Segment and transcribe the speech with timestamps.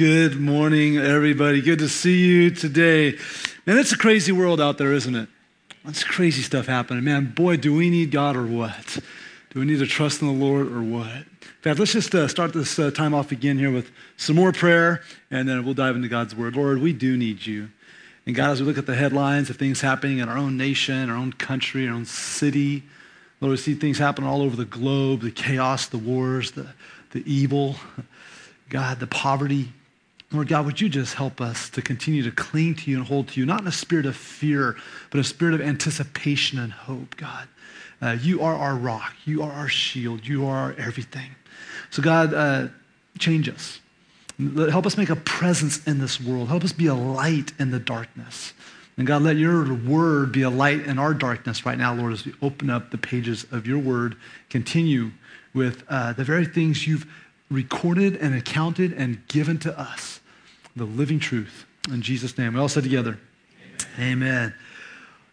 [0.00, 1.60] Good morning, everybody.
[1.60, 3.18] Good to see you today.
[3.66, 5.28] Man, it's a crazy world out there, isn't it?
[5.84, 7.04] It's crazy stuff happening.
[7.04, 8.98] Man, boy, do we need God or what?
[9.50, 11.04] Do we need to trust in the Lord or what?
[11.04, 14.52] In fact, let's just uh, start this uh, time off again here with some more
[14.52, 16.56] prayer, and then we'll dive into God's word.
[16.56, 17.68] Lord, we do need you.
[18.24, 21.10] And God, as we look at the headlines of things happening in our own nation,
[21.10, 22.84] our own country, our own city,
[23.42, 26.68] Lord, we see things happening all over the globe the chaos, the wars, the,
[27.10, 27.76] the evil.
[28.70, 29.72] God, the poverty.
[30.32, 33.28] Lord God, would you just help us to continue to cling to you and hold
[33.28, 34.76] to you, not in a spirit of fear,
[35.10, 37.48] but a spirit of anticipation and hope, God.
[38.00, 39.14] Uh, you are our rock.
[39.24, 40.26] You are our shield.
[40.26, 41.30] You are everything.
[41.90, 42.68] So, God, uh,
[43.18, 43.80] change us.
[44.38, 46.48] Help us make a presence in this world.
[46.48, 48.52] Help us be a light in the darkness.
[48.96, 52.24] And God, let your word be a light in our darkness right now, Lord, as
[52.24, 54.16] we open up the pages of your word.
[54.48, 55.10] Continue
[55.52, 57.06] with uh, the very things you've
[57.50, 60.19] recorded and accounted and given to us
[60.76, 61.66] the living truth.
[61.92, 62.54] In Jesus' name.
[62.54, 63.18] We all said together,
[63.96, 64.12] Amen.
[64.12, 64.54] Amen.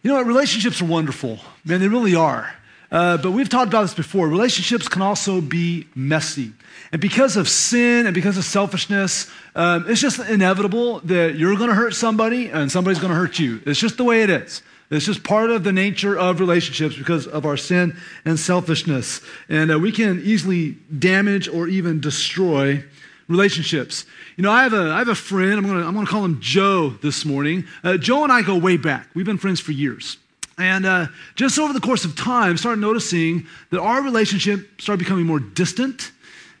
[0.02, 0.26] You know what?
[0.26, 1.38] Relationships are wonderful.
[1.64, 2.54] Man, they really are.
[2.90, 4.28] Uh, but we've talked about this before.
[4.28, 6.52] Relationships can also be messy.
[6.90, 11.68] And because of sin and because of selfishness, um, it's just inevitable that you're going
[11.68, 13.60] to hurt somebody and somebody's going to hurt you.
[13.66, 14.62] It's just the way it is.
[14.90, 17.94] It's just part of the nature of relationships because of our sin
[18.24, 19.20] and selfishness.
[19.50, 22.82] And uh, we can easily damage or even destroy
[23.28, 24.06] relationships.
[24.36, 26.40] You know, I have a, I have a friend, I'm to I'm gonna call him
[26.40, 27.64] Joe this morning.
[27.84, 29.08] Uh, Joe and I go way back.
[29.14, 30.16] We've been friends for years.
[30.56, 35.24] And uh, just over the course of time, started noticing that our relationship started becoming
[35.24, 36.10] more distant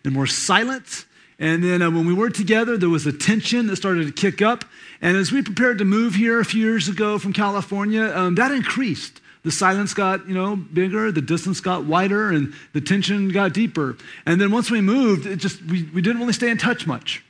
[0.04, 1.04] and more silent.
[1.40, 4.40] And then uh, when we were together, there was a tension that started to kick
[4.40, 4.64] up.
[5.00, 8.52] And as we prepared to move here a few years ago from California, um, that
[8.52, 9.20] increased.
[9.44, 13.96] The silence got, you know, bigger, the distance got wider, and the tension got deeper.
[14.26, 17.22] And then once we moved, it just we, we didn't really stay in touch much.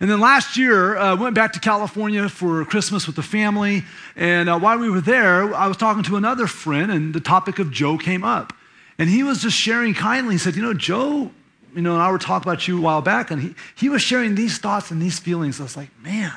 [0.00, 3.84] And then last year, I uh, went back to California for Christmas with the family.
[4.16, 7.58] And uh, while we were there, I was talking to another friend, and the topic
[7.58, 8.52] of Joe came up.
[8.98, 10.34] And he was just sharing kindly.
[10.34, 11.30] He said, You know, Joe,
[11.74, 14.02] you know, and I were talking about you a while back, and he, he was
[14.02, 15.60] sharing these thoughts and these feelings.
[15.60, 16.32] I was like, Man,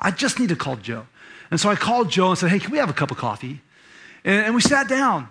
[0.00, 1.06] I just need to call Joe.
[1.50, 3.60] And so I called Joe and said, Hey, can we have a cup of coffee?
[4.24, 5.28] And, and we sat down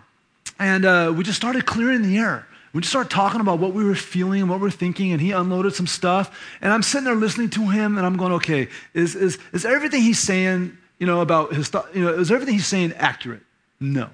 [0.60, 2.48] and uh, we just started clearing the air.
[2.74, 5.20] We just started talking about what we were feeling and what we were thinking, and
[5.20, 6.40] he unloaded some stuff.
[6.62, 10.02] And I'm sitting there listening to him, and I'm going, okay, is, is, is everything
[10.02, 13.42] he's saying, you know, about his you know, is everything he's saying accurate?
[13.82, 14.10] No.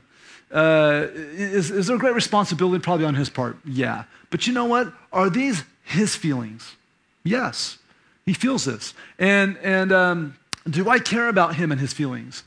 [0.51, 3.57] Uh, is, is there a great responsibility probably on his part?
[3.65, 4.05] Yeah.
[4.29, 4.91] But you know what?
[5.11, 6.75] Are these his feelings?
[7.23, 7.77] Yes.
[8.25, 8.94] He feels this.
[9.19, 10.38] And, and um,
[10.69, 12.44] do I care about him and his feelings?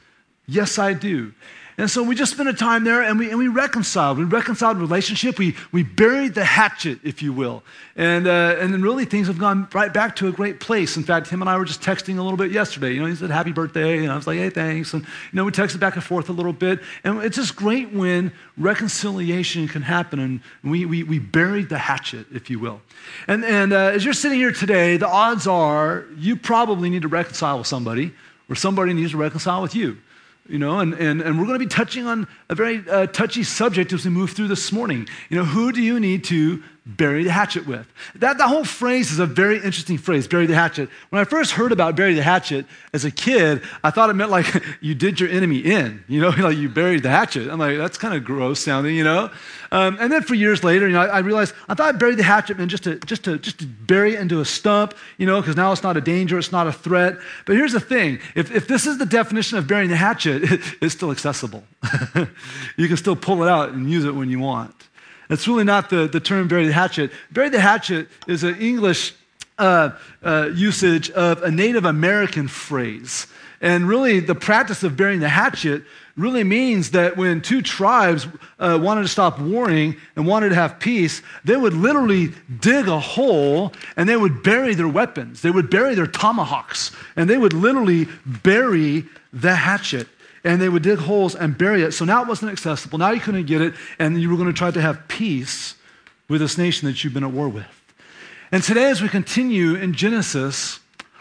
[0.47, 1.33] Yes, I do.
[1.79, 4.19] And so we just spent a time there and we, and we reconciled.
[4.19, 5.39] We reconciled relationship.
[5.39, 7.63] We, we buried the hatchet, if you will.
[7.97, 10.97] And, uh, and then really things have gone right back to a great place.
[10.97, 12.93] In fact, him and I were just texting a little bit yesterday.
[12.93, 13.99] You know, he said, happy birthday.
[13.99, 14.93] And I was like, hey, thanks.
[14.95, 16.81] And, you know, we texted back and forth a little bit.
[17.05, 20.19] And it's just great when reconciliation can happen.
[20.19, 22.81] And we, we, we buried the hatchet, if you will.
[23.27, 27.09] And, and uh, as you're sitting here today, the odds are you probably need to
[27.09, 28.13] reconcile with somebody
[28.49, 29.99] or somebody needs to reconcile with you
[30.51, 33.45] you know, and, and, and we're going to be touching on a very uh, touchy
[33.45, 35.09] subject as we move through this morning.
[35.29, 36.63] You know, who do you need to
[36.97, 37.87] bury the hatchet with.
[38.17, 40.89] That, that whole phrase is a very interesting phrase, bury the hatchet.
[41.11, 44.31] When I first heard about bury the hatchet as a kid, I thought it meant
[44.31, 44.47] like
[44.81, 47.49] you did your enemy in, you know, like you buried the hatchet.
[47.51, 49.31] I'm like, that's kind of gross sounding, you know?
[49.73, 52.25] Um, and then for years later, you know, I, I, realized I thought bury the
[52.25, 55.41] hatchet meant just to, just to, just to bury it into a stump, you know,
[55.41, 57.19] because now it's not a danger, it's not a threat.
[57.47, 60.61] But here's the thing if, if this is the definition of burying the hatchet, it,
[60.81, 61.63] it's still accessible.
[62.77, 64.75] you can still pull it out and use it when you want.
[65.31, 67.13] That's really not the, the term bury the hatchet.
[67.31, 69.15] Bury the hatchet is an English
[69.59, 69.91] uh,
[70.25, 73.29] uh, usage of a Native American phrase.
[73.61, 75.85] And really, the practice of burying the hatchet
[76.17, 78.27] really means that when two tribes
[78.59, 82.99] uh, wanted to stop warring and wanted to have peace, they would literally dig a
[82.99, 85.43] hole and they would bury their weapons.
[85.43, 90.09] They would bury their tomahawks and they would literally bury the hatchet
[90.45, 91.93] and they would dig holes and bury it.
[91.93, 92.99] So now it wasn't accessible.
[92.99, 95.75] Now you couldn't get it, and you were going to try to have peace
[96.29, 97.67] with this nation that you've been at war with.
[98.53, 100.81] And today, as we continue in Genesis,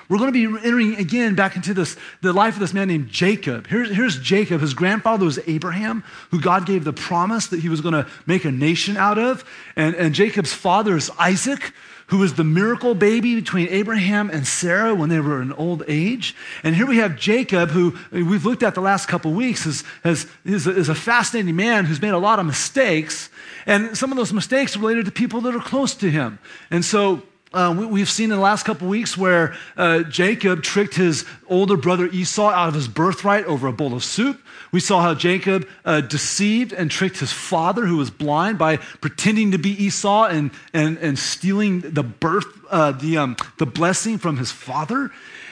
[0.09, 3.09] we're going to be entering again back into this, the life of this man named
[3.09, 3.67] Jacob.
[3.67, 4.61] Here's, here's Jacob.
[4.61, 8.43] His grandfather was Abraham, who God gave the promise that he was going to make
[8.43, 9.45] a nation out of.
[9.75, 11.73] And, and Jacob's father is Isaac,
[12.09, 16.35] who was the miracle baby between Abraham and Sarah when they were in old age.
[16.63, 20.27] And here we have Jacob, who we've looked at the last couple weeks, is, is,
[20.43, 23.29] is a fascinating man who's made a lot of mistakes.
[23.65, 26.39] And some of those mistakes are related to people that are close to him.
[26.71, 27.21] And so
[27.53, 31.77] uh, we, have seen in the last couple weeks where uh, Jacob tricked his older
[31.77, 34.41] brother Esau out of his birthright over a bowl of soup.
[34.71, 39.51] We saw how Jacob uh, deceived and tricked his father, who was blind, by pretending
[39.51, 44.37] to be Esau and, and, and stealing the birth, uh, the, um, the blessing from
[44.37, 45.11] his father.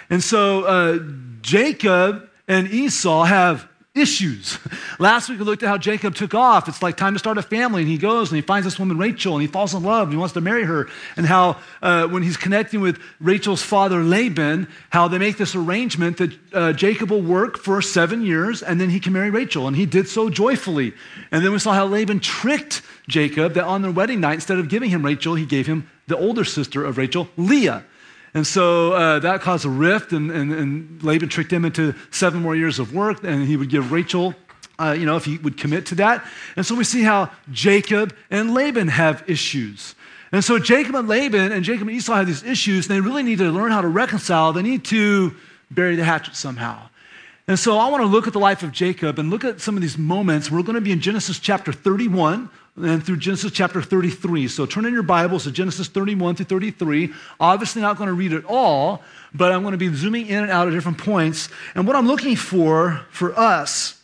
[0.10, 1.00] And so uh,
[1.42, 3.67] Jacob and Esau have
[4.00, 4.58] issues.
[5.00, 6.68] Last week we looked at how Jacob took off.
[6.68, 8.98] It's like time to start a family, and he goes and he finds this woman
[8.98, 10.88] Rachel, and he falls in love, and he wants to marry her.
[11.16, 16.18] And how uh, when he's connecting with Rachel's father Laban, how they make this arrangement
[16.18, 19.76] that uh, Jacob will work for seven years, and then he can marry Rachel, and
[19.76, 20.94] he did so joyfully.
[21.32, 24.70] And then we saw how Laban tricked Jacob that on their wedding night, instead of
[24.70, 27.84] giving him Rachel, he gave him the older sister of Rachel, Leah.
[28.38, 32.40] And so uh, that caused a rift, and, and, and, Laban tricked him into seven
[32.40, 34.36] more years of work, and he would give Rachel,
[34.78, 36.24] uh, you know, if he would commit to that.
[36.56, 39.96] And so we see how Jacob and Laban have issues.
[40.32, 43.24] And so Jacob and Laban and Jacob and Esau have these issues, and they really
[43.24, 44.54] need to learn how to reconcile.
[44.54, 45.34] They need to
[45.72, 46.90] bury the hatchet somehow.
[47.48, 49.76] And so I want to look at the life of Jacob and look at some
[49.76, 50.52] of these moments.
[50.52, 54.48] We're going to be in Genesis chapter 31 and through Genesis chapter 33.
[54.48, 57.12] So turn in your Bibles to Genesis 31 through 33.
[57.40, 59.02] Obviously, not going to read it all,
[59.34, 61.50] but I'm going to be zooming in and out at different points.
[61.76, 64.00] And what I'm looking for for us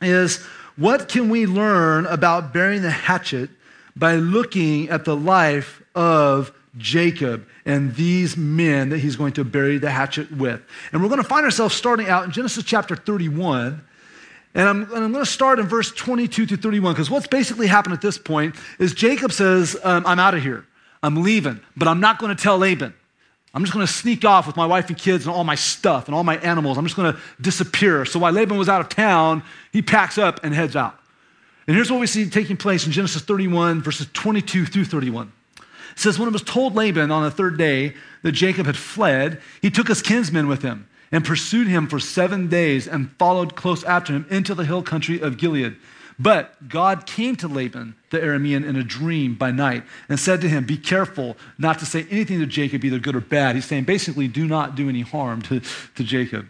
[0.00, 0.42] is
[0.76, 3.50] what can we learn about burying the hatchet
[3.96, 9.78] by looking at the life of Jacob and these men that he's going to bury
[9.78, 10.62] the hatchet with.
[10.92, 13.84] And we're going to find ourselves starting out in Genesis chapter 31
[14.54, 17.66] and I'm, and I'm, going to start in verse 22 to 31 because what's basically
[17.66, 20.66] happened at this point is Jacob says, um, I'm out of here.
[21.02, 22.94] I'm leaving, but I'm not going to tell Laban.
[23.54, 26.06] I'm just going to sneak off with my wife and kids and all my stuff
[26.06, 26.78] and all my animals.
[26.78, 28.04] I'm just going to disappear.
[28.04, 30.98] So while Laban was out of town, he packs up and heads out.
[31.66, 35.32] And here's what we see taking place in Genesis 31, verses 22 through 31.
[35.58, 39.40] It says, When it was told Laban on the third day that Jacob had fled,
[39.60, 43.84] he took his kinsmen with him and pursued him for seven days and followed close
[43.84, 45.76] after him into the hill country of Gilead.
[46.18, 50.48] But God came to Laban the Aramean in a dream by night and said to
[50.48, 53.54] him, Be careful not to say anything to Jacob, either good or bad.
[53.54, 56.48] He's saying basically, do not do any harm to, to Jacob.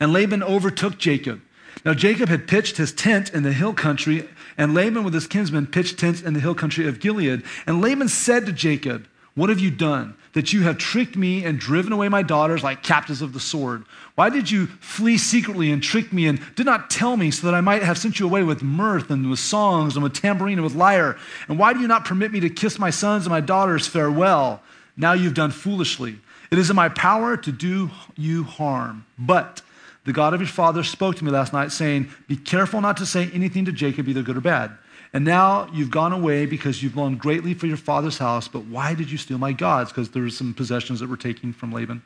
[0.00, 1.40] And Laban overtook Jacob.
[1.84, 5.66] Now, Jacob had pitched his tent in the hill country, and Laban with his kinsmen
[5.66, 7.42] pitched tents in the hill country of Gilead.
[7.66, 10.16] And Laban said to Jacob, What have you done?
[10.36, 13.86] That you have tricked me and driven away my daughters like captives of the sword?
[14.16, 17.54] Why did you flee secretly and trick me and did not tell me so that
[17.54, 20.62] I might have sent you away with mirth and with songs and with tambourine and
[20.62, 21.16] with lyre?
[21.48, 24.60] And why do you not permit me to kiss my sons and my daughters farewell?
[24.94, 26.18] Now you've done foolishly.
[26.50, 29.06] It is in my power to do you harm.
[29.18, 29.62] But
[30.04, 33.06] the God of your father spoke to me last night, saying, Be careful not to
[33.06, 34.72] say anything to Jacob, either good or bad.
[35.16, 38.92] And now you've gone away because you've longed greatly for your father's house, but why
[38.92, 39.90] did you steal my gods?
[39.90, 42.02] Because there were some possessions that were taken from Laban.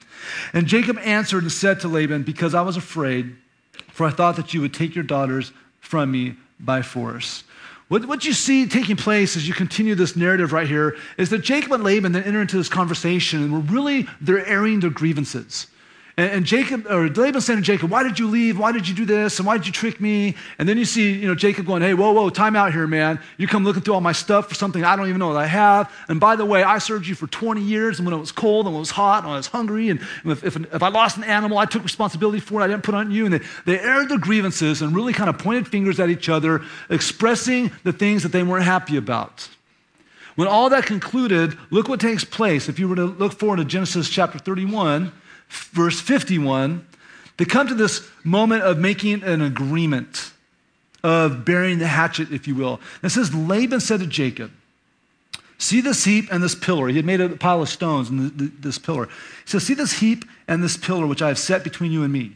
[0.53, 3.35] And Jacob answered and said to Laban, Because I was afraid,
[3.89, 7.43] for I thought that you would take your daughters from me by force.
[7.89, 11.39] What, what you see taking place as you continue this narrative right here is that
[11.39, 15.67] Jacob and Laban then enter into this conversation, and we're really, they're airing their grievances.
[16.21, 18.59] And, and Jacob, or Laban saying to Jacob, Why did you leave?
[18.59, 19.39] Why did you do this?
[19.39, 20.37] And why did you trick me?
[20.59, 23.19] And then you see, you know, Jacob going, Hey, whoa, whoa, time out here, man.
[23.39, 25.47] You come looking through all my stuff for something I don't even know that I
[25.47, 25.91] have.
[26.09, 28.67] And by the way, I served you for 20 years, and when it was cold,
[28.67, 30.89] and when it was hot, and when I was hungry, and if, if, if I
[30.89, 32.65] lost an animal, I took responsibility for it.
[32.65, 33.25] I didn't put on you.
[33.25, 36.61] And they, they aired their grievances and really kind of pointed fingers at each other,
[36.91, 39.49] expressing the things that they weren't happy about.
[40.37, 42.69] When all that concluded, look what takes place.
[42.69, 45.13] If you were to look forward to Genesis chapter 31,
[45.51, 46.87] verse 51,
[47.37, 50.31] they come to this moment of making an agreement,
[51.03, 52.81] of burying the hatchet, if you will.
[53.03, 54.51] And it says, Laban said to Jacob,
[55.59, 56.89] See this heap and this pillar.
[56.89, 58.31] He had made a pile of stones and
[58.61, 59.07] this pillar.
[59.07, 62.13] He says, See this heap and this pillar which I have set between you and
[62.13, 62.33] me.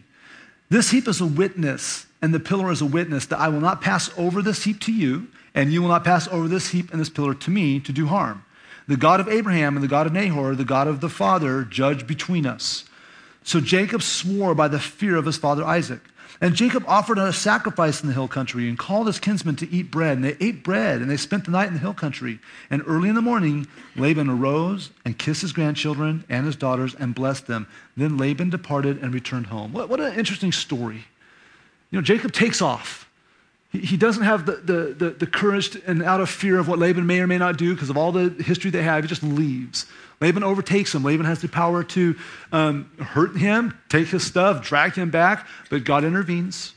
[0.68, 3.80] This heap is a witness, and the pillar is a witness that I will not
[3.80, 7.00] pass over this heap to you, and you will not pass over this heap and
[7.00, 8.44] this pillar to me to do harm.
[8.88, 12.06] The God of Abraham and the God of Nahor, the God of the father, judge
[12.06, 12.84] between us.
[13.44, 16.00] So Jacob swore by the fear of his father Isaac.
[16.40, 19.90] And Jacob offered a sacrifice in the hill country and called his kinsmen to eat
[19.90, 20.16] bread.
[20.16, 22.40] And they ate bread and they spent the night in the hill country.
[22.70, 27.14] And early in the morning, Laban arose and kissed his grandchildren and his daughters and
[27.14, 27.68] blessed them.
[27.96, 29.72] Then Laban departed and returned home.
[29.72, 31.04] What, what an interesting story.
[31.90, 33.08] You know, Jacob takes off.
[33.70, 36.66] He, he doesn't have the, the, the, the courage to, and out of fear of
[36.66, 39.08] what Laban may or may not do because of all the history they have, he
[39.08, 39.86] just leaves.
[40.20, 41.02] Laban overtakes him.
[41.02, 42.16] Laban has the power to
[42.52, 46.74] um, hurt him, take his stuff, drag him back, but God intervenes.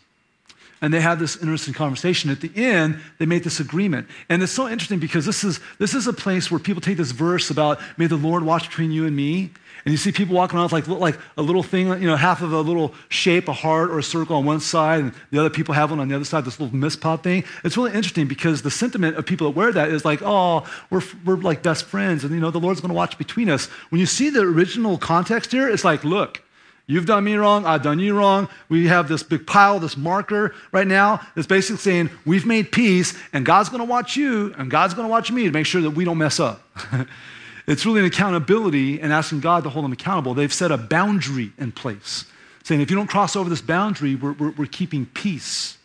[0.82, 2.30] and they have this interesting conversation.
[2.30, 4.08] At the end, they made this agreement.
[4.30, 7.12] And it's so interesting because this is, this is a place where people take this
[7.12, 9.52] verse about, may the Lord watch between you and me.
[9.88, 12.42] And you see people walking around with like, like a little thing, you know, half
[12.42, 15.50] of a little shape, a heart or a circle on one side, and the other
[15.50, 17.46] people have one on the other side, this little Mizpah thing.
[17.64, 21.02] It's really interesting because the sentiment of people that wear that is like, oh, we're,
[21.24, 23.68] we're like best friends, and you know, the Lord's going to watch between us.
[23.88, 26.44] When you see the original context here, it's like, look,
[26.90, 27.66] You've done me wrong.
[27.66, 28.48] I've done you wrong.
[28.70, 33.14] We have this big pile, this marker right now that's basically saying we've made peace
[33.34, 35.82] and God's going to watch you and God's going to watch me to make sure
[35.82, 36.62] that we don't mess up.
[37.68, 40.34] it's really an accountability and asking God to hold them accountable.
[40.34, 42.26] They've set a boundary in place,
[42.64, 45.78] saying if you don't cross over this boundary, we're, we're, we're keeping peace.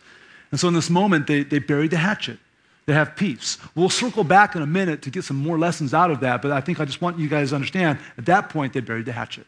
[0.53, 2.39] And so in this moment, they, they buried the hatchet.
[2.87, 3.59] They have peace.
[3.75, 6.51] We'll circle back in a minute to get some more lessons out of that, but
[6.51, 9.12] I think I just want you guys to understand at that point, they buried the
[9.12, 9.47] hatchet.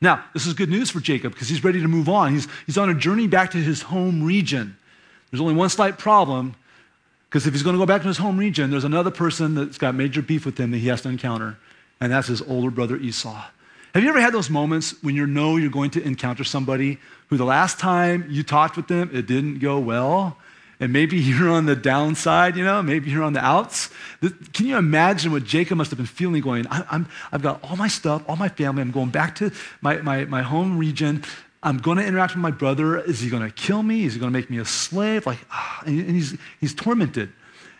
[0.00, 2.32] Now, this is good news for Jacob because he's ready to move on.
[2.32, 4.76] He's, he's on a journey back to his home region.
[5.30, 6.54] There's only one slight problem
[7.28, 9.78] because if he's going to go back to his home region, there's another person that's
[9.78, 11.58] got major beef with him that he has to encounter,
[12.00, 13.44] and that's his older brother Esau.
[13.94, 17.36] Have you ever had those moments when you know you're going to encounter somebody who
[17.36, 20.36] the last time you talked with them, it didn't go well?
[20.80, 23.90] and maybe you're on the downside, you know, maybe you're on the outs.
[24.52, 27.76] Can you imagine what Jacob must have been feeling going, I, am I've got all
[27.76, 31.24] my stuff, all my family, I'm going back to my, my, my home region.
[31.62, 32.98] I'm going to interact with my brother.
[32.98, 34.04] Is he going to kill me?
[34.04, 35.26] Is he going to make me a slave?
[35.26, 37.32] Like, ah, and he's, he's tormented.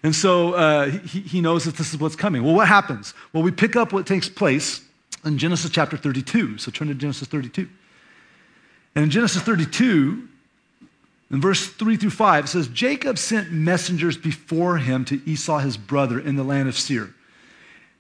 [0.03, 2.43] And so uh, he, he knows that this is what's coming.
[2.43, 3.15] Well, what happens?
[3.33, 4.83] Well, we pick up what takes place
[5.25, 6.59] in Genesis chapter 32.
[6.59, 7.69] So turn to Genesis 32.
[8.95, 10.29] And in Genesis 32,
[11.31, 15.77] in verse 3 through 5, it says, Jacob sent messengers before him to Esau his
[15.77, 17.15] brother in the land of Seir,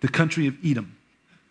[0.00, 0.96] the country of Edom,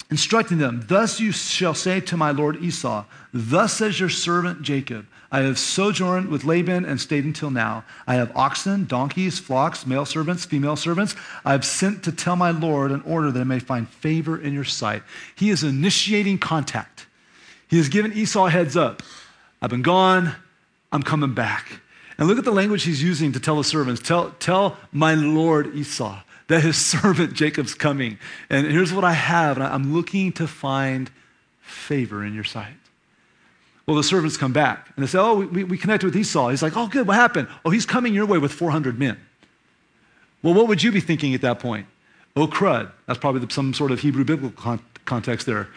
[0.09, 5.05] instructing them, Thus you shall say to my lord Esau, Thus says your servant Jacob,
[5.31, 7.83] I have sojourned with Laban and stayed until now.
[8.05, 11.15] I have oxen, donkeys, flocks, male servants, female servants.
[11.43, 14.53] I have sent to tell my lord in order that I may find favor in
[14.53, 15.03] your sight.
[15.35, 17.07] He is initiating contact.
[17.67, 19.03] He has given Esau a heads up.
[19.61, 20.33] I've been gone.
[20.93, 21.81] I'm coming back.
[22.17, 25.75] And look at the language he's using to tell the servants tell, tell my Lord
[25.75, 28.17] Esau that his servant Jacob's coming.
[28.49, 29.57] And here's what I have.
[29.57, 31.09] And I'm looking to find
[31.61, 32.75] favor in your sight.
[33.85, 36.49] Well, the servants come back and they say, Oh, we, we connected with Esau.
[36.49, 37.07] He's like, Oh, good.
[37.07, 37.47] What happened?
[37.63, 39.17] Oh, he's coming your way with 400 men.
[40.43, 41.87] Well, what would you be thinking at that point?
[42.35, 42.91] Oh, crud.
[43.07, 45.69] That's probably some sort of Hebrew biblical con- context there.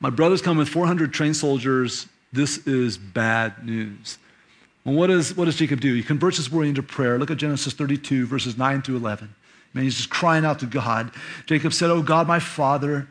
[0.00, 4.18] My brother's coming with 400 trained soldiers this is bad news.
[4.86, 5.92] Well, what, is, what does Jacob do?
[5.92, 7.18] He converts his worry into prayer.
[7.18, 9.34] Look at Genesis 32, verses 9 through 11.
[9.74, 11.10] Man, he's just crying out to God.
[11.44, 13.08] Jacob said, Oh God, my father,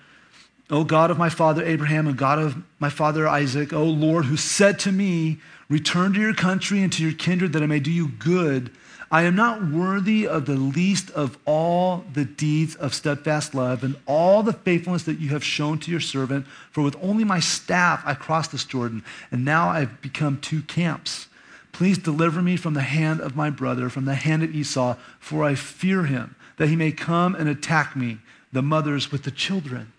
[0.71, 4.37] O God of my father Abraham and God of my father Isaac, O Lord, who
[4.37, 5.37] said to me,
[5.69, 8.71] Return to your country and to your kindred that I may do you good
[9.11, 13.95] I am not worthy of the least of all the deeds of steadfast love and
[14.05, 16.47] all the faithfulness that you have shown to your servant.
[16.71, 21.27] For with only my staff I crossed this Jordan, and now I've become two camps.
[21.75, 25.43] Please deliver me from the hand of my brother, from the hand of Esau, for
[25.43, 28.19] I fear him, that he may come and attack me,
[28.53, 29.91] the mothers with the children.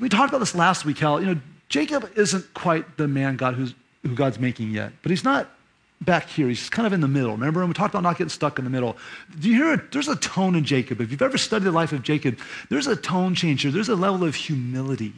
[0.00, 3.54] We talked about this last week, how, you know, Jacob isn't quite the man God
[3.54, 3.72] who's,
[4.02, 5.48] who God's making yet, but he's not
[6.00, 6.48] back here.
[6.48, 7.30] He's kind of in the middle.
[7.30, 8.96] Remember, when we talked about not getting stuck in the middle.
[9.38, 9.92] Do you hear it?
[9.92, 11.00] There's a tone in Jacob.
[11.02, 13.70] If you've ever studied the life of Jacob, there's a tone change here.
[13.70, 15.12] There's a level of humility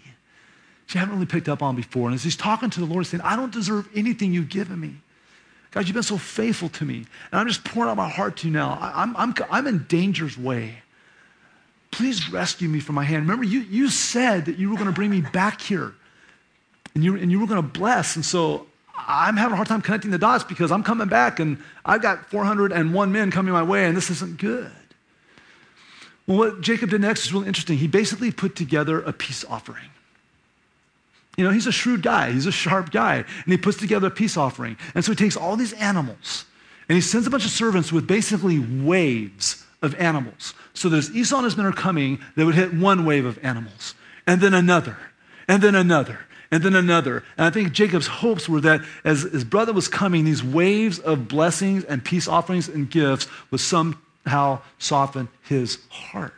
[0.95, 2.07] you haven't really picked up on before.
[2.09, 4.79] And as he's talking to the Lord, he's saying, I don't deserve anything you've given
[4.79, 4.95] me.
[5.73, 7.05] God, you've been so faithful to me.
[7.31, 8.79] And I'm just pouring out my heart to you now.
[8.81, 10.79] I, I'm, I'm, I'm in danger's way.
[11.91, 13.23] Please rescue me from my hand.
[13.23, 15.93] Remember, you, you said that you were going to bring me back here
[16.95, 18.17] and you, and you were going to bless.
[18.17, 18.67] And so
[18.97, 22.31] I'm having a hard time connecting the dots because I'm coming back and I've got
[22.31, 24.71] 401 men coming my way and this isn't good.
[26.27, 27.79] Well, what Jacob did next is really interesting.
[27.79, 29.91] He basically put together a peace offering.
[31.37, 34.11] You know, he's a shrewd guy, he's a sharp guy, and he puts together a
[34.11, 34.77] peace offering.
[34.95, 36.47] And so he takes all these animals
[36.89, 40.55] and he sends a bunch of servants with basically waves of animals.
[40.75, 43.95] So there's Esau and his men are coming, they would hit one wave of animals,
[44.27, 44.97] and then another,
[45.49, 47.25] and then another, and then another.
[47.37, 51.29] And I think Jacob's hopes were that as his brother was coming, these waves of
[51.29, 56.35] blessings and peace offerings and gifts would somehow soften his heart.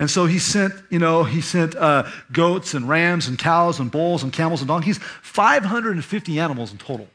[0.00, 3.90] And so he sent, you know, he sent uh, goats and rams and cows and
[3.90, 7.06] bulls and camels and donkeys, 550 animals in total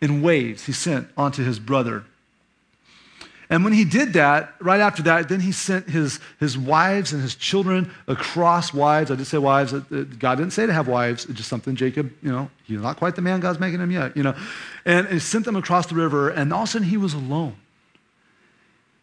[0.00, 2.04] in waves he sent onto his brother.
[3.50, 7.20] And when he did that, right after that, then he sent his, his wives and
[7.20, 9.10] his children across wives.
[9.10, 9.72] I did say wives.
[9.72, 11.26] God didn't say to have wives.
[11.26, 14.16] It's just something Jacob, you know, he's not quite the man God's making him yet,
[14.16, 14.34] you know.
[14.86, 17.56] And he sent them across the river, and all of a sudden he was alone.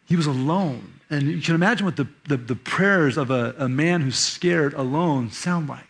[0.06, 0.94] He was alone.
[1.12, 4.72] And you can imagine what the, the, the prayers of a, a man who's scared
[4.72, 5.84] alone sound like.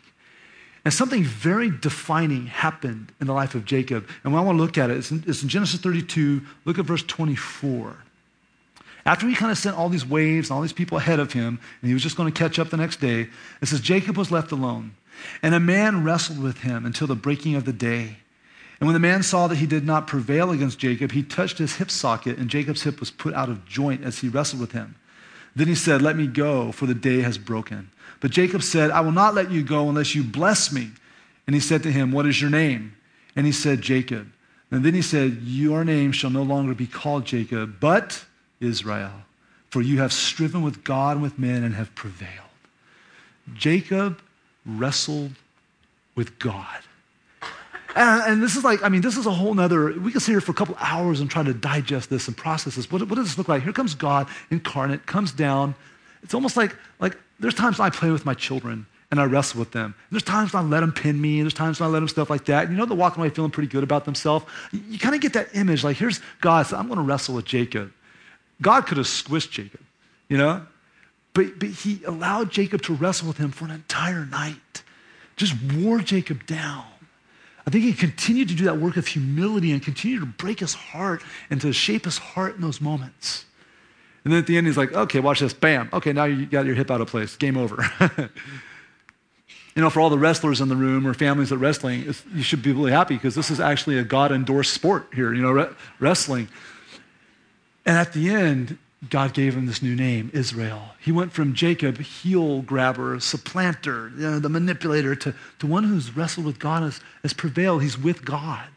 [0.85, 4.09] And something very defining happened in the life of Jacob.
[4.25, 6.43] And what I want to look at it, it's in, it's in Genesis 32.
[6.65, 7.97] Look at verse 24.
[9.07, 11.61] After he kind of sent all these waves and all these people ahead of him,
[11.81, 13.29] and he was just going to catch up the next day,
[13.61, 14.97] it says, Jacob was left alone.
[15.41, 18.17] And a man wrestled with him until the breaking of the day.
[18.81, 21.77] And when the man saw that he did not prevail against Jacob, he touched his
[21.77, 24.97] hip socket, and Jacob's hip was put out of joint as he wrestled with him.
[25.55, 27.91] Then he said, Let me go, for the day has broken.
[28.21, 30.91] But Jacob said, I will not let you go unless you bless me.
[31.47, 32.95] And he said to him, What is your name?
[33.37, 34.31] And he said, Jacob.
[34.71, 38.25] And then he said, Your name shall no longer be called Jacob, but
[38.61, 39.13] Israel,
[39.69, 42.31] for you have striven with God and with men and have prevailed.
[43.55, 44.21] Jacob
[44.65, 45.33] wrestled
[46.15, 46.79] with God.
[47.95, 50.33] And, and, this is like, I mean, this is a whole nother, we could sit
[50.33, 52.91] here for a couple hours and try to digest this and process this.
[52.91, 53.63] What, what does this look like?
[53.63, 55.75] Here comes God incarnate, comes down.
[56.23, 59.73] It's almost like, like there's times I play with my children and I wrestle with
[59.73, 59.95] them.
[60.11, 62.47] There's times I let them pin me, and there's times I let them stuff like
[62.47, 62.65] that.
[62.65, 64.47] And you know, they're walking away feeling pretty good about themselves.
[64.73, 67.35] You, you kind of get that image like, here's God, so I'm going to wrestle
[67.35, 67.93] with Jacob.
[68.63, 69.81] God could have squished Jacob,
[70.31, 70.67] you know?
[71.35, 74.83] But, but he allowed Jacob to wrestle with him for an entire night,
[75.37, 76.87] just wore Jacob down.
[77.67, 80.75] I think he continued to do that work of humility and continued to break his
[80.75, 83.45] heart and to shape his heart in those moments.
[84.25, 85.53] And then at the end, he's like, okay, watch this.
[85.53, 85.89] Bam.
[85.93, 87.37] Okay, now you got your hip out of place.
[87.37, 87.85] Game over.
[89.75, 92.63] you know, for all the wrestlers in the room or families that wrestling, you should
[92.63, 95.71] be really happy because this is actually a God endorsed sport here, you know, re-
[95.99, 96.49] wrestling.
[97.85, 98.79] And at the end,
[99.11, 100.81] God gave him this new name, Israel.
[101.01, 106.17] He went from Jacob, heel grabber, supplanter, you know, the manipulator, to, to one who's
[106.17, 107.83] wrestled with God, has, has prevailed.
[107.83, 108.69] He's with God.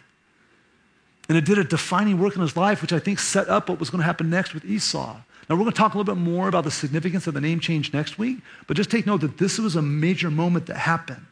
[1.30, 3.80] And it did a defining work in his life, which I think set up what
[3.80, 5.16] was going to happen next with Esau.
[5.48, 7.60] Now, we're going to talk a little bit more about the significance of the name
[7.60, 11.26] change next week, but just take note that this was a major moment that happened.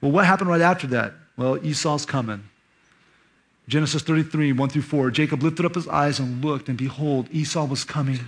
[0.00, 1.12] Well, what happened right after that?
[1.36, 2.44] Well, Esau's coming.
[3.68, 5.10] Genesis 33, 1 through 4.
[5.10, 8.20] Jacob lifted up his eyes and looked, and behold, Esau was coming,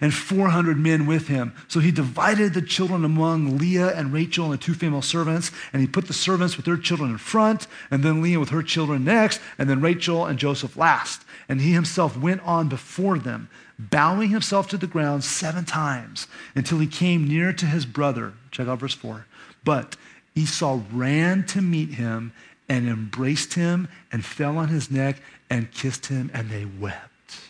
[0.00, 1.54] and 400 men with him.
[1.68, 5.82] So he divided the children among Leah and Rachel and the two female servants, and
[5.82, 9.04] he put the servants with their children in front, and then Leah with her children
[9.04, 11.22] next, and then Rachel and Joseph last.
[11.48, 16.78] And he himself went on before them, bowing himself to the ground seven times until
[16.78, 18.32] he came near to his brother.
[18.50, 19.26] Check out verse 4.
[19.62, 19.96] But
[20.34, 22.32] Esau ran to meet him
[22.70, 27.40] and embraced him and fell on his neck and kissed him, and they wept.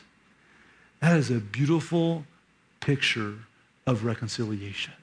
[1.00, 2.24] That is a beautiful
[2.80, 3.34] picture
[3.86, 4.94] of reconciliation.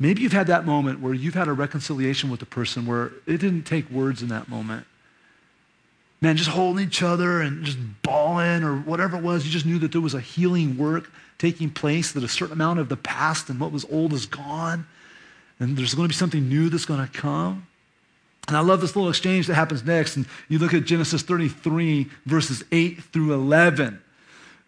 [0.00, 3.38] Maybe you've had that moment where you've had a reconciliation with a person where it
[3.38, 4.86] didn't take words in that moment.
[6.20, 9.78] Man, just holding each other and just bawling or whatever it was, you just knew
[9.78, 11.08] that there was a healing work
[11.38, 14.84] taking place, that a certain amount of the past and what was old is gone,
[15.60, 17.68] and there's going to be something new that's going to come.
[18.48, 20.16] And I love this little exchange that happens next.
[20.16, 24.02] And you look at Genesis 33, verses 8 through 11.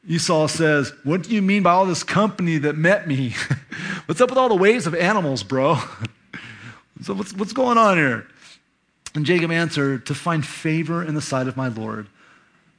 [0.07, 3.31] Esau says, What do you mean by all this company that met me?
[4.07, 5.77] what's up with all the waves of animals, bro?
[7.03, 8.27] so, what's, what's going on here?
[9.15, 12.07] And Jacob answered, To find favor in the sight of my Lord.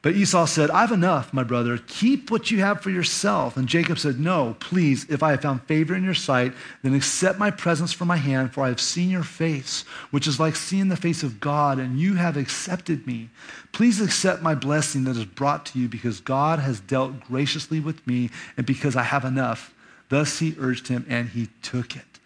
[0.06, 1.78] But Esau said, I have enough, my brother.
[1.78, 3.56] Keep what you have for yourself.
[3.56, 6.52] And Jacob said, No, please, if I have found favor in your sight,
[6.84, 10.38] then accept my presents from my hand, for I have seen your face, which is
[10.38, 13.30] like seeing the face of God, and you have accepted me.
[13.72, 18.06] Please accept my blessing that is brought to you, because God has dealt graciously with
[18.06, 19.74] me, and because I have enough.
[20.08, 22.20] Thus he urged him, and he took it.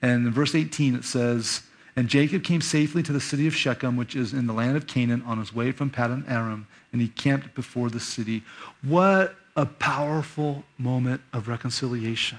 [0.00, 1.64] And in verse 18, it says,
[1.96, 4.86] And Jacob came safely to the city of Shechem, which is in the land of
[4.86, 8.42] Canaan, on his way from Paddan Aram and he camped before the city.
[8.82, 12.38] What a powerful moment of reconciliation.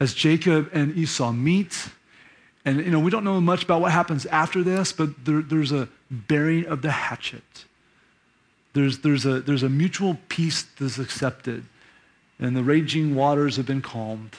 [0.00, 1.88] As Jacob and Esau meet,
[2.64, 5.72] and you know, we don't know much about what happens after this, but there, there's
[5.72, 7.64] a burying of the hatchet.
[8.72, 11.64] There's, there's, a, there's a mutual peace that's accepted,
[12.38, 14.36] and the raging waters have been calmed.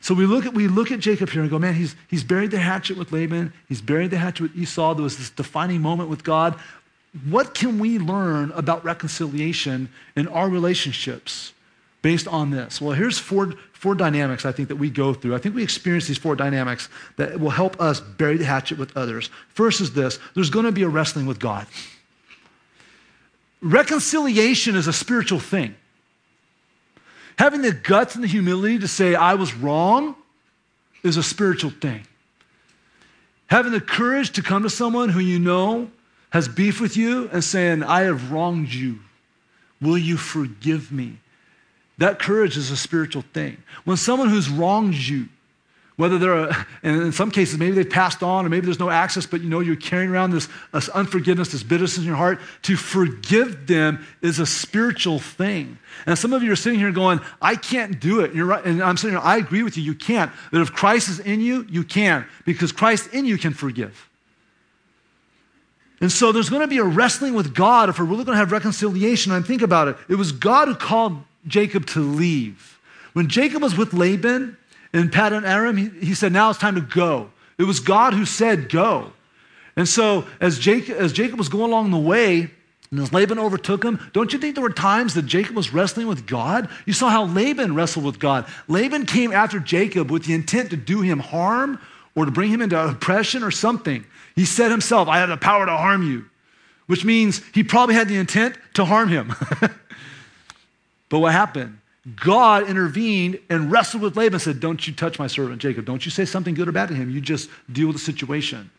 [0.00, 2.50] So we look at, we look at Jacob here and go, man, he's, he's buried
[2.50, 3.52] the hatchet with Laban.
[3.68, 4.94] He's buried the hatchet with Esau.
[4.94, 6.58] There was this defining moment with God
[7.28, 11.52] what can we learn about reconciliation in our relationships
[12.00, 12.80] based on this?
[12.80, 15.34] Well, here's four, four dynamics I think that we go through.
[15.34, 18.96] I think we experience these four dynamics that will help us bury the hatchet with
[18.96, 19.28] others.
[19.48, 21.66] First is this there's going to be a wrestling with God.
[23.60, 25.74] Reconciliation is a spiritual thing.
[27.38, 30.16] Having the guts and the humility to say, I was wrong,
[31.02, 32.06] is a spiritual thing.
[33.48, 35.90] Having the courage to come to someone who you know
[36.32, 39.00] has beef with you and saying, I have wronged you.
[39.80, 41.18] Will you forgive me?
[41.98, 43.62] That courage is a spiritual thing.
[43.84, 45.28] When someone who's wronged you,
[45.96, 48.88] whether they're, a, and in some cases, maybe they've passed on, or maybe there's no
[48.88, 52.40] access, but you know you're carrying around this, this unforgiveness, this bitterness in your heart.
[52.62, 55.78] To forgive them is a spiritual thing.
[56.06, 58.30] And some of you are sitting here going, I can't do it.
[58.30, 58.64] And you're right.
[58.64, 60.32] And I'm saying, I agree with you, you can't.
[60.50, 64.08] That if Christ is in you, you can, because Christ in you can forgive.
[66.02, 68.40] And so there's going to be a wrestling with God if we're really going to
[68.40, 69.30] have reconciliation.
[69.30, 69.96] And think about it.
[70.08, 72.80] It was God who called Jacob to leave.
[73.12, 74.56] When Jacob was with Laban
[74.92, 77.30] in Paddan Aram, he, he said, Now it's time to go.
[77.56, 79.12] It was God who said, Go.
[79.76, 82.50] And so as Jacob, as Jacob was going along the way,
[82.90, 86.08] and as Laban overtook him, don't you think there were times that Jacob was wrestling
[86.08, 86.68] with God?
[86.84, 88.46] You saw how Laban wrestled with God.
[88.66, 91.78] Laban came after Jacob with the intent to do him harm
[92.16, 94.04] or to bring him into oppression or something.
[94.34, 96.26] He said himself, I have the power to harm you,
[96.86, 99.34] which means he probably had the intent to harm him.
[101.08, 101.78] but what happened?
[102.16, 105.84] God intervened and wrestled with Laban and said, Don't you touch my servant Jacob.
[105.84, 107.10] Don't you say something good or bad to him.
[107.10, 108.70] You just deal with the situation.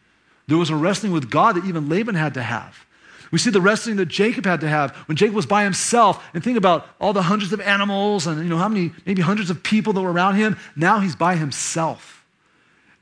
[0.48, 2.86] There was a wrestling with God that even Laban had to have.
[3.32, 6.24] We see the wrestling that Jacob had to have when Jacob was by himself.
[6.34, 9.50] And think about all the hundreds of animals and you know how many, maybe hundreds
[9.50, 10.58] of people that were around him.
[10.76, 12.26] Now he's by himself.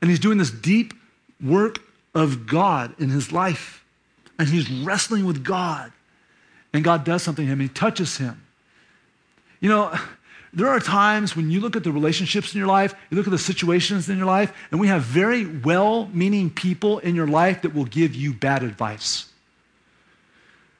[0.00, 0.94] And he's doing this deep
[1.42, 1.80] work
[2.14, 3.84] of God in his life.
[4.38, 5.92] And he's wrestling with God.
[6.72, 7.60] And God does something to him.
[7.60, 8.42] He touches him.
[9.60, 9.94] You know,
[10.52, 13.30] there are times when you look at the relationships in your life, you look at
[13.30, 17.62] the situations in your life, and we have very well meaning people in your life
[17.62, 19.31] that will give you bad advice.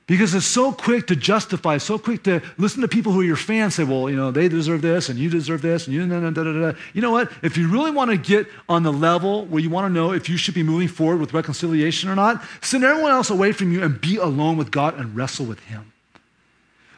[0.06, 3.36] Because it's so quick to justify, so quick to listen to people who are your
[3.36, 6.18] fans say, well, you know, they deserve this and you deserve this and you, da,
[6.18, 6.78] da, da, da.
[6.92, 7.30] You know what?
[7.42, 10.28] If you really want to get on the level where you want to know if
[10.28, 13.82] you should be moving forward with reconciliation or not, send everyone else away from you
[13.82, 15.92] and be alone with God and wrestle with Him.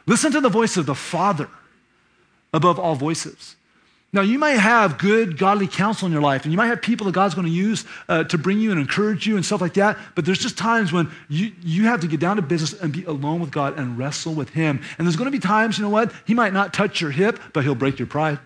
[0.07, 1.49] Listen to the voice of the Father
[2.53, 3.55] above all voices.
[4.15, 7.03] Now, you might have good, godly counsel in your life, and you might have people
[7.07, 9.73] that God's going to use uh, to bring you and encourage you and stuff like
[9.73, 9.97] that.
[10.15, 13.03] But there's just times when you, you have to get down to business and be
[13.03, 14.81] alone with God and wrestle with Him.
[14.97, 16.13] And there's going to be times, you know what?
[16.25, 18.39] He might not touch your hip, but He'll break your pride.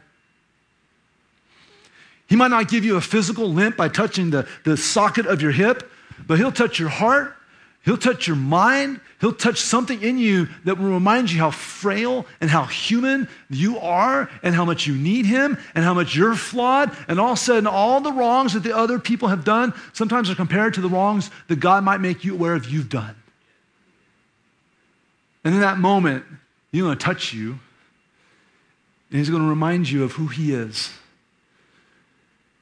[2.27, 5.51] He might not give you a physical limp by touching the, the socket of your
[5.51, 5.87] hip,
[6.25, 7.35] but He'll touch your heart
[7.85, 8.99] He'll touch your mind.
[9.21, 13.79] He'll touch something in you that will remind you how frail and how human you
[13.79, 16.95] are and how much you need Him and how much you're flawed.
[17.07, 20.29] And all of a sudden, all the wrongs that the other people have done sometimes
[20.29, 23.15] are compared to the wrongs that God might make you aware of you've done.
[25.43, 26.25] And in that moment,
[26.71, 27.59] He's going to touch you
[29.09, 30.91] and He's going to remind you of who He is.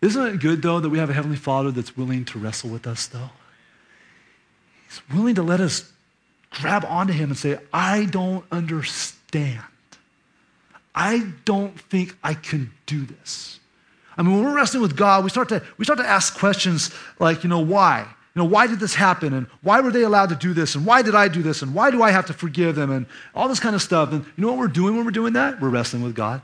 [0.02, 2.86] Isn't it good, though, that we have a Heavenly Father that's willing to wrestle with
[2.86, 3.32] us, though?
[4.88, 5.91] He's willing to let us
[6.52, 9.62] grab onto him and say, I don't understand.
[10.95, 13.60] I don't think I can do this.
[14.17, 16.91] I mean, when we're wrestling with God, we start to, we start to ask questions
[17.19, 18.00] like, you know, why?
[18.34, 19.34] You know, why did this happen?
[19.34, 20.73] And why were they allowed to do this?
[20.73, 21.62] And why did I do this?
[21.62, 22.89] And why do I have to forgive them?
[22.89, 24.12] And all this kind of stuff.
[24.12, 25.62] And you know what we're doing when we're doing that?
[25.62, 26.41] We're wrestling with God.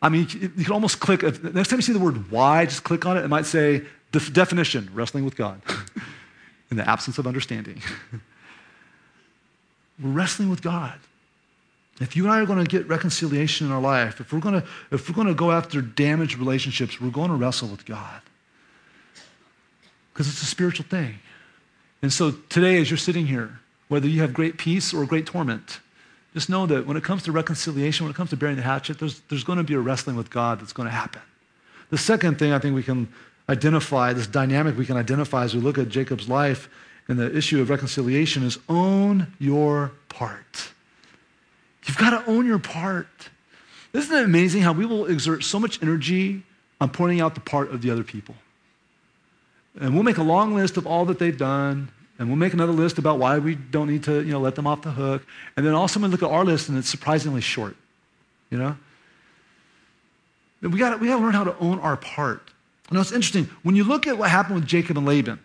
[0.00, 3.04] I mean, you can almost click, next time you see the word why, just click
[3.04, 3.24] on it.
[3.24, 5.60] It might say the definition wrestling with God
[6.70, 7.82] in the absence of understanding.
[10.02, 10.98] we're wrestling with God.
[12.00, 14.60] If you and I are going to get reconciliation in our life, if we're going
[14.60, 18.20] to, if we're going to go after damaged relationships, we're going to wrestle with God.
[20.12, 21.18] Because it's a spiritual thing.
[22.00, 25.80] And so today, as you're sitting here, whether you have great peace or great torment,
[26.34, 29.00] just know that when it comes to reconciliation, when it comes to bearing the hatchet,
[29.00, 31.22] there's, there's going to be a wrestling with God that's going to happen.
[31.90, 33.08] The second thing I think we can
[33.48, 36.68] identify, this dynamic we can identify as we look at Jacob's life
[37.08, 40.70] and the issue of reconciliation is own your part.
[41.86, 43.30] You've got to own your part.
[43.94, 46.42] Isn't it amazing how we will exert so much energy
[46.80, 48.34] on pointing out the part of the other people?
[49.80, 52.72] And we'll make a long list of all that they've done, and we'll make another
[52.72, 55.24] list about why we don't need to, you know, let them off the hook.
[55.56, 57.76] And then also we look at our list and it's surprisingly short,
[58.50, 58.76] you know?
[60.60, 62.50] We got we got to learn how to own our part.
[62.90, 63.44] Know, it's interesting.
[63.62, 65.38] When you look at what happened with Jacob and Laban,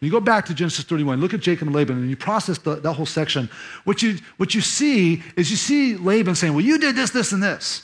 [0.00, 2.76] you go back to Genesis 31, look at Jacob and Laban, and you process the,
[2.76, 3.50] that whole section,
[3.82, 7.32] what you, what you see is you see Laban saying, Well, you did this, this,
[7.32, 7.82] and this.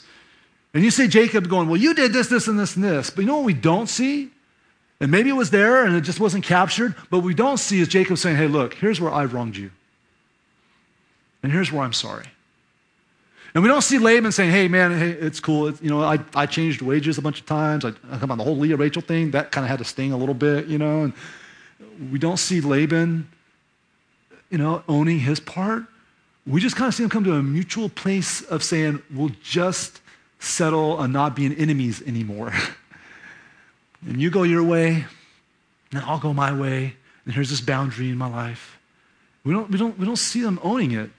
[0.73, 3.09] And you see Jacob going, Well, you did this, this, and this, and this.
[3.09, 4.31] But you know what we don't see?
[5.01, 7.81] And maybe it was there and it just wasn't captured, but what we don't see
[7.81, 9.71] is Jacob saying, Hey, look, here's where I've wronged you.
[11.43, 12.27] And here's where I'm sorry.
[13.55, 15.67] And we don't see Laban saying, hey, man, hey, it's cool.
[15.67, 17.85] It's, you know, I, I changed wages a bunch of times.
[17.85, 19.31] I, I come on the whole Leah Rachel thing.
[19.31, 21.03] That kind of had to sting a little bit, you know.
[21.03, 21.13] And
[22.11, 23.29] we don't see Laban,
[24.49, 25.85] you know, owning his part.
[26.45, 30.01] We just kind of see him come to a mutual place of saying, we'll just
[30.39, 32.51] settle on not being enemies anymore.
[34.05, 35.05] and you go your way,
[35.91, 38.77] and I'll go my way, and here's this boundary in my life.
[39.45, 41.09] We don't, we don't, we don't see them owning it.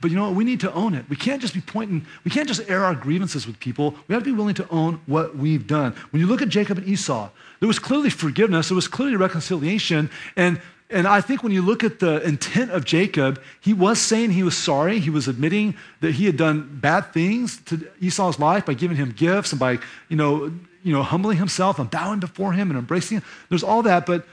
[0.00, 0.34] But you know what?
[0.34, 1.04] We need to own it.
[1.08, 3.94] We can't just be pointing, we can't just air our grievances with people.
[4.08, 5.94] We have to be willing to own what we've done.
[6.10, 7.28] When you look at Jacob and Esau,
[7.60, 10.10] there was clearly forgiveness, there was clearly reconciliation.
[10.36, 14.30] And, and I think when you look at the intent of Jacob, he was saying
[14.30, 14.98] he was sorry.
[15.00, 19.12] He was admitting that he had done bad things to Esau's life by giving him
[19.12, 23.18] gifts and by, you know, you know, humbling himself and bowing before him and embracing
[23.18, 23.24] him.
[23.50, 24.26] There's all that, but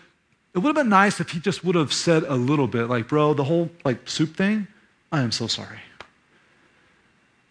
[0.53, 3.09] it would have been nice if he just would have said a little bit, like,
[3.09, 4.67] bro, the whole like soup thing,
[5.11, 5.79] I am so sorry.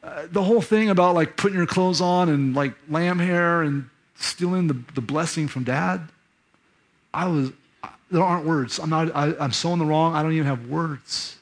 [0.02, 3.88] Uh, the whole thing about like putting your clothes on and like lamb hair and
[4.14, 6.08] stealing the, the blessing from dad,
[7.12, 7.50] I was,
[8.10, 8.78] there aren't words.
[8.78, 11.38] I'm not, I, I'm so in the wrong, I don't even have words.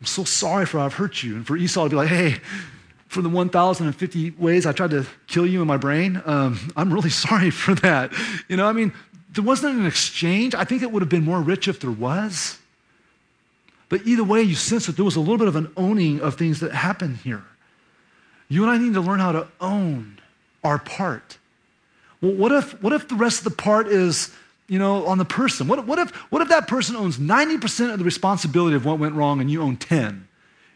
[0.00, 1.36] I'm so sorry for I've hurt you.
[1.36, 2.36] And for Esau to be like, hey,
[3.08, 7.10] for the 1,050 ways I tried to kill you in my brain, um, I'm really
[7.26, 8.12] sorry for that.
[8.48, 8.92] You know, I mean,
[9.32, 10.54] there wasn't an exchange.
[10.54, 12.58] I think it would have been more rich if there was.
[13.94, 16.34] But either way, you sense that there was a little bit of an owning of
[16.34, 17.44] things that happened here.
[18.48, 20.18] You and I need to learn how to own
[20.64, 21.38] our part.
[22.20, 24.34] Well, what if, what if the rest of the part is,
[24.66, 25.68] you know, on the person?
[25.68, 29.14] What, what, if, what if that person owns 90% of the responsibility of what went
[29.14, 30.26] wrong and you own 10?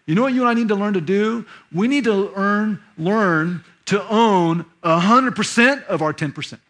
[0.07, 1.45] You know what you and I need to learn to do?
[1.73, 6.61] We need to earn, learn to own 100% of our 10%.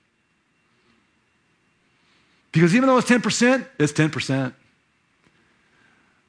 [2.53, 4.55] Because even though it's 10%, it's 10%.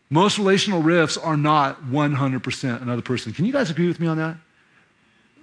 [0.10, 3.32] Most relational rifts are not 100% another person.
[3.32, 4.38] Can you guys agree with me on that?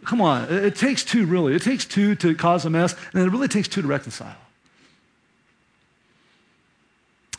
[0.05, 1.55] Come on, it, takes two really.
[1.55, 4.37] It takes two to cause a mess, and it really takes two to reconcile.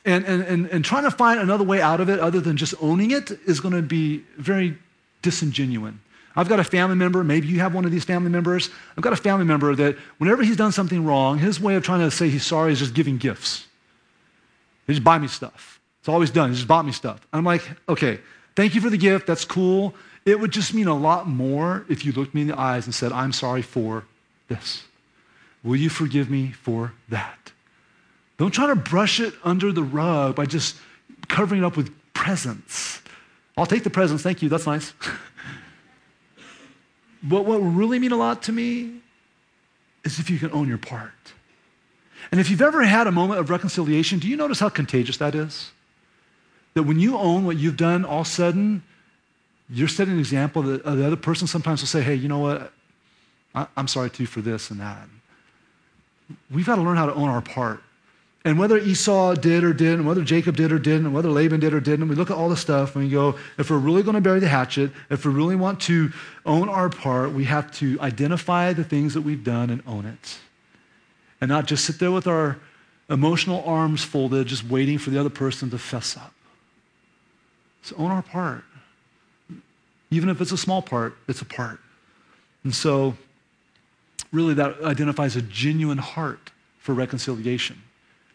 [0.06, 2.74] And, and, and, and trying to find another way out of it other than just
[2.82, 4.78] owning it is going to be very
[5.22, 5.94] disingenuous.
[6.36, 8.70] I've got a family member, maybe you have one of these family members.
[8.96, 12.02] I've got a family member that whenever he's done something wrong, his way of trying
[12.02, 13.66] to say he's sorry is just giving gifts.
[14.86, 15.77] He just buy me stuff.
[16.08, 16.52] It's all he's done.
[16.52, 17.28] He just bought me stuff.
[17.34, 18.22] I'm like, okay,
[18.56, 19.28] thank you for the gift.
[19.28, 19.94] That's cool.
[20.24, 22.96] It would just mean a lot more if you looked me in the eyes and
[22.96, 24.06] said, I'm sorry for
[24.48, 24.86] this.
[25.66, 27.52] Will you forgive me for that?
[28.38, 30.78] Don't try to brush it under the rug by just
[31.28, 33.02] covering it up with presents.
[33.58, 34.24] I'll take the presents.
[34.24, 34.48] Thank you.
[34.48, 34.94] That's nice.
[37.22, 39.02] but what will really mean a lot to me
[40.06, 41.12] is if you can own your part.
[42.32, 45.36] And if you've ever had a moment of reconciliation, do you notice how contagious that
[45.36, 45.72] is?
[46.78, 48.84] That when you own what you've done, all of a sudden,
[49.68, 52.38] you're setting an example that uh, the other person sometimes will say, hey, you know
[52.38, 52.72] what?
[53.56, 55.08] I, am sorry too for this and that.
[56.52, 57.82] We've got to learn how to own our part.
[58.46, 61.80] And whether Esau did or didn't, whether Jacob did or didn't, whether Laban did or
[61.80, 64.22] didn't, we look at all the stuff and we go, if we're really going to
[64.22, 66.12] bury the hatchet, if we really want to
[66.46, 70.38] own our part, we have to identify the things that we've done and own it.
[71.42, 72.60] And not just sit there with our
[73.10, 76.36] emotional arms folded, just waiting for the other person to fess up.
[77.82, 78.64] So own our part.
[80.10, 81.80] Even if it's a small part, it's a part.
[82.64, 83.16] And so,
[84.32, 87.82] really, that identifies a genuine heart for reconciliation.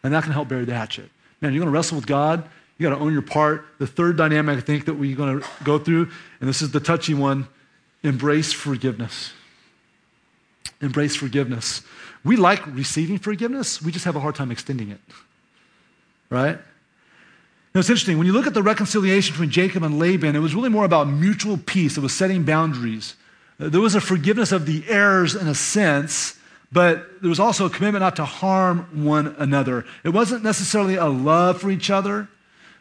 [0.03, 1.09] And that can help bury the hatchet.
[1.41, 2.47] Man, you're going to wrestle with God.
[2.77, 3.65] You got to own your part.
[3.79, 6.79] The third dynamic I think that we're going to go through, and this is the
[6.79, 7.47] touchy one
[8.03, 9.33] embrace forgiveness.
[10.81, 11.81] Embrace forgiveness.
[12.23, 14.99] We like receiving forgiveness, we just have a hard time extending it.
[16.29, 16.59] Right?
[17.73, 18.19] Now, it's interesting.
[18.19, 21.07] When you look at the reconciliation between Jacob and Laban, it was really more about
[21.07, 21.97] mutual peace.
[21.97, 23.15] It was setting boundaries.
[23.57, 26.37] There was a forgiveness of the errors in a sense,
[26.71, 29.85] but there was also a commitment not to harm one another.
[30.03, 32.27] It wasn't necessarily a love for each other.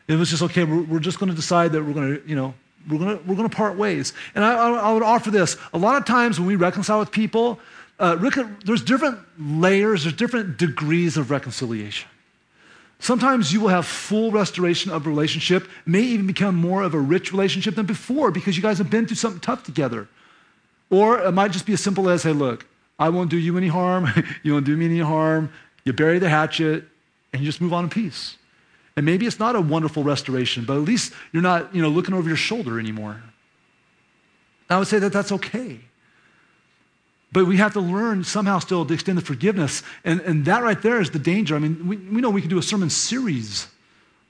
[0.09, 2.37] It was just, okay, we're, we're just going to decide that we're going to, you
[2.37, 2.53] know,
[2.91, 4.13] we're going to, we're going to part ways.
[4.35, 5.57] And I, I, would offer this.
[5.73, 7.61] A lot of times when we reconcile with people,
[7.99, 8.17] uh,
[8.65, 12.09] there's different layers, there's different degrees of reconciliation.
[13.03, 17.33] Sometimes you will have full restoration of relationship, may even become more of a rich
[17.33, 20.07] relationship than before because you guys have been through something tough together.
[20.89, 22.65] Or it might just be as simple as, hey, look,
[23.01, 24.07] I won't do you any harm.
[24.45, 25.53] you won't do me any harm.
[25.85, 26.85] You bury the hatchet
[27.33, 28.37] and you just move on in peace.
[28.97, 32.15] And maybe it's not a wonderful restoration, but at least you're not, you know, looking
[32.15, 33.21] over your shoulder anymore.
[34.71, 35.81] I would say that that's okay.
[37.33, 39.83] But we have to learn somehow still to extend the forgiveness.
[40.05, 41.57] And, and that right there is the danger.
[41.57, 43.69] I mean, we, we know we can do a sermon series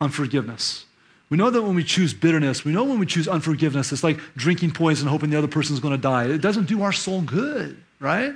[0.01, 0.87] on forgiveness.
[1.29, 4.21] We know that when we choose bitterness, we know when we choose unforgiveness, it's like
[4.37, 6.27] drinking poison, hoping the other person's going to die.
[6.27, 8.35] It doesn't do our soul good, right?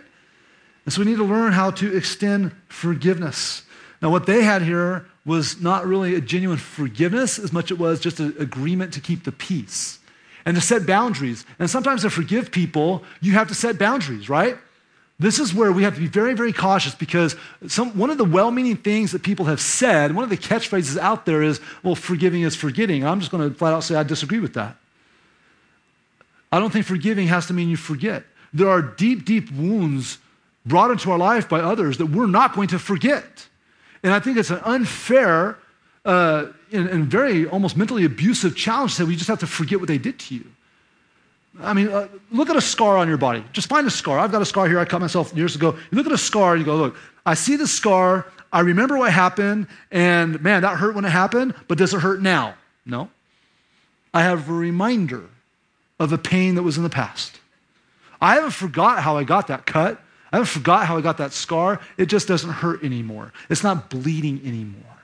[0.84, 3.62] And so we need to learn how to extend forgiveness.
[4.00, 7.78] Now, what they had here was not really a genuine forgiveness as much as it
[7.78, 9.98] was just an agreement to keep the peace
[10.46, 11.44] and to set boundaries.
[11.58, 14.56] And sometimes to forgive people, you have to set boundaries, right?
[15.18, 18.24] This is where we have to be very, very cautious because some, one of the
[18.24, 21.94] well meaning things that people have said, one of the catchphrases out there is, well,
[21.94, 23.04] forgiving is forgetting.
[23.04, 24.76] I'm just going to flat out say I disagree with that.
[26.52, 28.24] I don't think forgiving has to mean you forget.
[28.52, 30.18] There are deep, deep wounds
[30.64, 33.48] brought into our life by others that we're not going to forget.
[34.02, 35.58] And I think it's an unfair
[36.04, 39.88] uh, and, and, very almost mentally abusive challenge say we just have to forget what
[39.88, 40.44] they did to you.
[41.60, 43.44] I mean, uh, look at a scar on your body.
[43.52, 44.18] Just find a scar.
[44.18, 44.78] I've got a scar here.
[44.78, 45.72] I cut myself years ago.
[45.90, 48.26] You look at a scar and you go, look, I see the scar.
[48.52, 49.68] I remember what happened.
[49.90, 52.54] And man, that hurt when it happened, but does it hurt now?
[52.84, 53.10] No.
[54.12, 55.24] I have a reminder
[55.98, 57.40] of a pain that was in the past.
[58.20, 60.00] I haven't forgot how I got that cut.
[60.32, 61.80] I haven't forgot how I got that scar.
[61.96, 63.32] It just doesn't hurt anymore.
[63.48, 64.95] It's not bleeding anymore.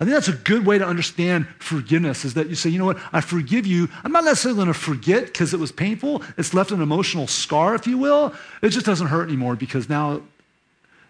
[0.00, 2.84] I think that's a good way to understand forgiveness is that you say, you know
[2.84, 3.88] what, I forgive you.
[4.02, 6.22] I'm not necessarily going to forget because it was painful.
[6.36, 8.34] It's left an emotional scar, if you will.
[8.60, 10.22] It just doesn't hurt anymore because now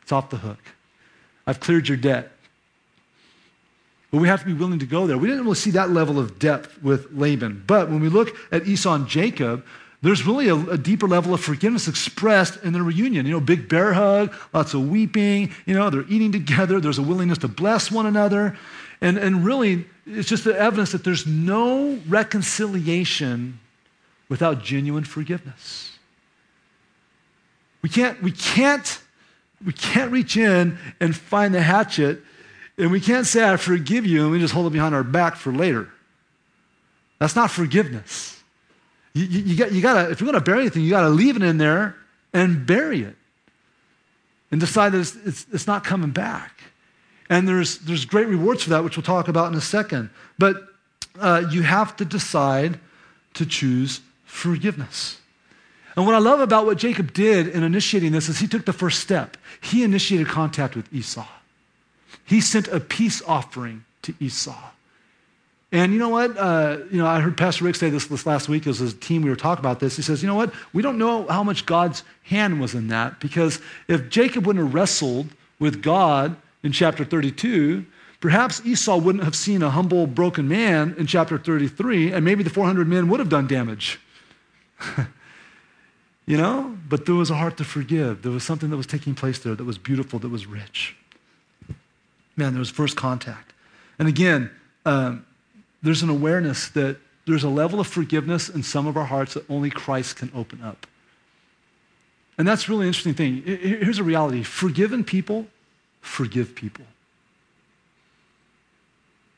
[0.03, 0.59] it's off the hook.
[1.47, 2.31] I've cleared your debt.
[4.11, 5.19] But we have to be willing to go there.
[5.19, 7.65] We didn't really see that level of depth with Laban.
[7.67, 9.65] But when we look at Esau and Jacob,
[10.05, 13.25] there's really a, a, deeper level of forgiveness expressed in their reunion.
[13.25, 17.03] You know, big bear hug, lots of weeping, you know, they're eating together, there's a
[17.03, 18.57] willingness to bless one another.
[19.01, 23.59] And, and really, it's just the evidence that there's no reconciliation
[24.29, 25.99] without genuine forgiveness.
[27.81, 29.01] We can't, we can't,
[29.65, 32.21] we can't reach in and find the hatchet,
[32.77, 35.37] and we can't say, I forgive you, and we just hold it behind our back
[35.37, 35.89] for later.
[37.19, 38.34] That's not forgiveness.
[39.15, 41.37] You, you, you, got, you gotta, if you're to bury anything, you got to leave
[41.37, 41.97] it in there
[42.33, 43.17] and bury it
[44.51, 46.61] and decide that it's, it's, it's not coming back.
[47.31, 50.11] And there's, there's great rewards for that, which we'll talk about in a second.
[50.39, 50.57] But
[51.19, 52.79] uh, you have to decide
[53.35, 55.21] to choose forgiveness.
[55.97, 58.73] And what I love about what Jacob did in initiating this is he took the
[58.73, 59.37] first step.
[59.61, 61.27] He initiated contact with Esau.
[62.25, 64.71] He sent a peace offering to Esau.
[65.75, 66.39] And you know what?
[66.39, 69.23] Uh, you know, I heard Pastor Rick say this, this last week as his team,
[69.23, 69.97] we were talking about this.
[69.97, 70.55] He says, you know what?
[70.73, 74.73] We don't know how much God's hand was in that because if Jacob wouldn't have
[74.73, 75.27] wrestled
[75.59, 77.85] with God in chapter 32,
[78.21, 82.51] perhaps Esau wouldn't have seen a humble, broken man in chapter 33, and maybe the
[82.51, 83.99] 400 men would have done damage.
[86.25, 86.79] you know?
[86.89, 88.23] But there was a heart to forgive.
[88.23, 90.95] There was something that was taking place there that was beautiful, that was rich.
[92.37, 93.53] Man, there was first contact.
[93.99, 94.53] And again,
[94.87, 95.27] um,
[95.85, 99.49] there's an awareness that there's a level of forgiveness in some of our hearts that
[99.49, 100.87] only Christ can open up.
[102.37, 103.43] And that's really interesting thing.
[103.43, 105.47] Here's a reality forgiven people
[106.01, 106.85] forgive people.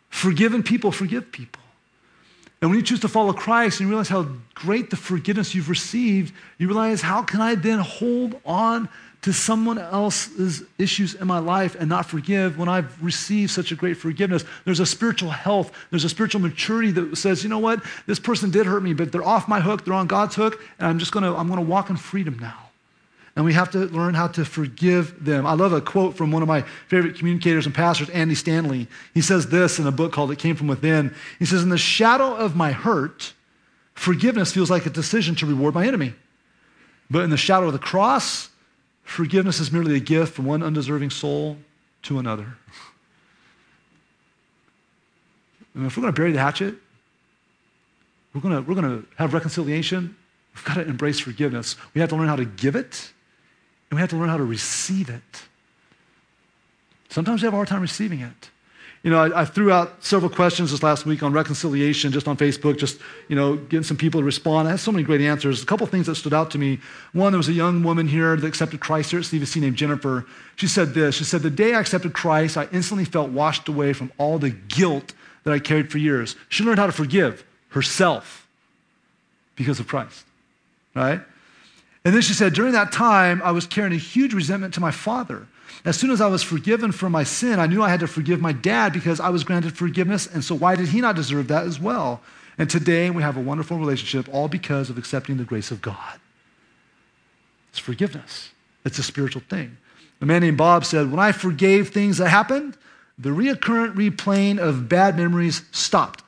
[0.09, 1.63] Forgiven people forgive people.
[2.63, 5.69] And when you choose to follow Christ and you realize how great the forgiveness you've
[5.69, 8.89] received, you realize how can I then hold on
[9.27, 13.75] to someone else's issues in my life and not forgive when I've received such a
[13.75, 14.45] great forgiveness.
[14.65, 18.53] There's a spiritual health, there's a spiritual maturity that says, you know what, this person
[18.53, 21.11] did hurt me, but they're off my hook, they're on God's hook, and I'm just
[21.11, 22.71] gonna, I'm gonna walk in freedom now.
[23.35, 25.45] And we have to learn how to forgive them.
[25.45, 28.87] I love a quote from one of my favorite communicators and pastors, Andy Stanley.
[29.13, 31.13] He says this in a book called It Came From Within.
[31.41, 33.33] He says, In the shadow of my hurt,
[33.95, 36.15] forgiveness feels like a decision to reward my enemy.
[37.11, 38.51] But in the shadow of the cross,
[39.07, 41.57] Forgiveness is merely a gift from one undeserving soul
[42.03, 42.59] to another.
[45.75, 46.75] If we're going to bury the hatchet,
[48.35, 50.17] we're going to, we're going to have reconciliation,
[50.55, 51.77] we've got to embrace forgiveness.
[51.95, 53.13] We have to learn how to give it,
[53.91, 55.43] and we have to learn how to receive it.
[57.09, 58.51] Sometimes we have a hard time receiving it.
[59.07, 62.37] You know, I, I, threw out several questions this last week on reconciliation just on
[62.37, 64.67] Facebook, just, you know, getting some people to respond.
[64.67, 65.63] I had so many great answers.
[65.63, 66.81] A couple things that stood out to me.
[67.13, 70.27] One, there was a young woman here that accepted Christ here at CVC named Jennifer.
[70.57, 73.93] She said this She said, The day I accepted Christ, I instantly felt washed away
[73.93, 75.15] from all the guilt
[75.45, 76.35] that I carried for years.
[76.49, 78.49] She learned how to forgive herself
[79.55, 80.25] because of Christ,
[80.97, 81.21] right?
[82.05, 84.91] And then she said, During that time, I was carrying a huge resentment to my
[84.91, 85.47] father.
[85.85, 88.41] As soon as I was forgiven for my sin, I knew I had to forgive
[88.41, 90.27] my dad because I was granted forgiveness.
[90.27, 92.23] And so, why did he not deserve that as well?
[92.59, 96.21] And today, we have a wonderful relationship, all because of accepting the grace of God.
[97.71, 98.51] It's forgiveness,
[98.85, 99.77] it's a spiritual thing.
[100.21, 102.77] A man named Bob said, When I forgave things that happened,
[103.19, 106.23] the reoccurrent replaying of bad memories stopped.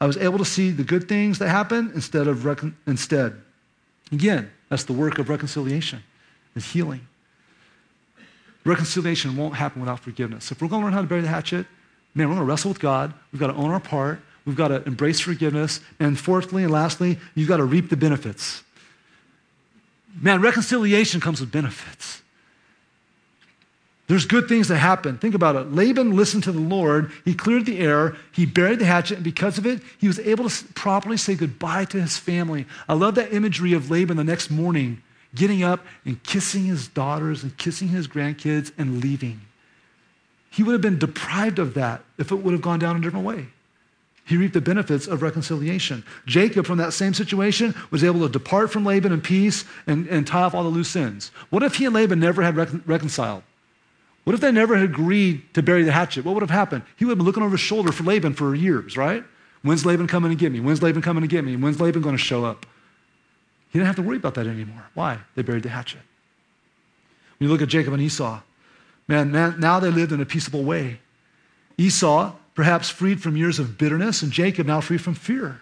[0.00, 3.40] I was able to see the good things that happened instead of recon- instead.
[4.10, 6.02] Again, that's the work of reconciliation,
[6.56, 7.06] is healing.
[8.64, 10.50] Reconciliation won't happen without forgiveness.
[10.52, 11.66] If we're going to learn how to bury the hatchet,
[12.14, 13.14] man, we're going to wrestle with God.
[13.32, 14.20] We've got to own our part.
[14.44, 15.80] We've got to embrace forgiveness.
[15.98, 18.62] And fourthly and lastly, you've got to reap the benefits.
[20.20, 22.20] Man, reconciliation comes with benefits.
[24.08, 25.18] There's good things that happen.
[25.18, 25.72] Think about it.
[25.72, 27.12] Laban listened to the Lord.
[27.24, 28.16] He cleared the air.
[28.32, 29.14] He buried the hatchet.
[29.18, 32.66] And because of it, he was able to properly say goodbye to his family.
[32.88, 35.00] I love that imagery of Laban the next morning
[35.34, 39.40] getting up and kissing his daughters and kissing his grandkids and leaving.
[40.50, 43.24] He would have been deprived of that if it would have gone down a different
[43.24, 43.46] way.
[44.24, 46.04] He reaped the benefits of reconciliation.
[46.26, 50.26] Jacob, from that same situation, was able to depart from Laban in peace and, and
[50.26, 51.32] tie off all the loose ends.
[51.50, 53.42] What if he and Laban never had recon- reconciled?
[54.24, 56.24] What if they never had agreed to bury the hatchet?
[56.24, 56.82] What would have happened?
[56.96, 59.24] He would have been looking over his shoulder for Laban for years, right?
[59.62, 60.60] When's Laban coming to get me?
[60.60, 61.56] When's Laban coming to get me?
[61.56, 62.66] When's Laban going to show up?
[63.70, 64.84] He didn't have to worry about that anymore.
[64.94, 65.18] Why?
[65.34, 66.00] They buried the hatchet.
[67.38, 68.40] When you look at Jacob and Esau,
[69.06, 71.00] man, man now they lived in a peaceable way.
[71.78, 75.60] Esau, perhaps freed from years of bitterness, and Jacob now free from fear.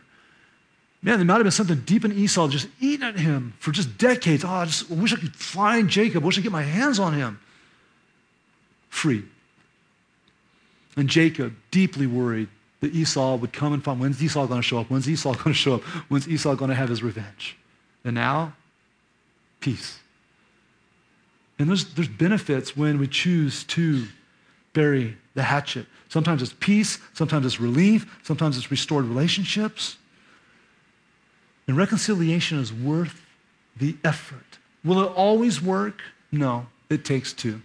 [1.02, 3.98] Man, there might have been something deep in Esau just eating at him for just
[3.98, 4.44] decades.
[4.44, 6.24] Oh, I just wish I could find Jacob.
[6.24, 7.38] I wish I could get my hands on him
[8.88, 9.24] free.
[10.96, 12.48] And Jacob, deeply worried
[12.80, 14.90] that Esau would come and find, when's Esau going to show up?
[14.90, 15.82] When's Esau going to show up?
[16.08, 17.57] When's Esau going to have his revenge?
[18.04, 18.54] And now,
[19.60, 19.98] peace.
[21.58, 24.06] And there's, there's benefits when we choose to
[24.72, 25.86] bury the hatchet.
[26.08, 29.96] Sometimes it's peace, sometimes it's relief, sometimes it's restored relationships.
[31.66, 33.26] And reconciliation is worth
[33.76, 34.58] the effort.
[34.84, 36.02] Will it always work?
[36.32, 37.60] No, it takes two.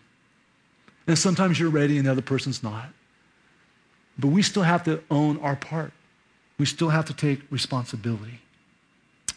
[1.07, 2.89] And sometimes you're ready and the other person's not.
[4.17, 5.91] But we still have to own our part.
[6.57, 8.39] We still have to take responsibility.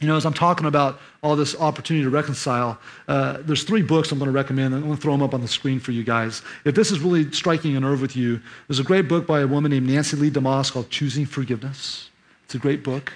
[0.01, 2.79] You know, as I'm talking about all this opportunity to reconcile,
[3.09, 4.75] uh, there's three books I'm going to recommend.
[4.75, 6.43] I'm going to throw them up on the screen for you guys.
[6.65, 9.47] If this is really striking a nerve with you, there's a great book by a
[9.47, 12.11] woman named Nancy Leigh DeMoss called Choosing Forgiveness.
[12.45, 13.13] It's a great book.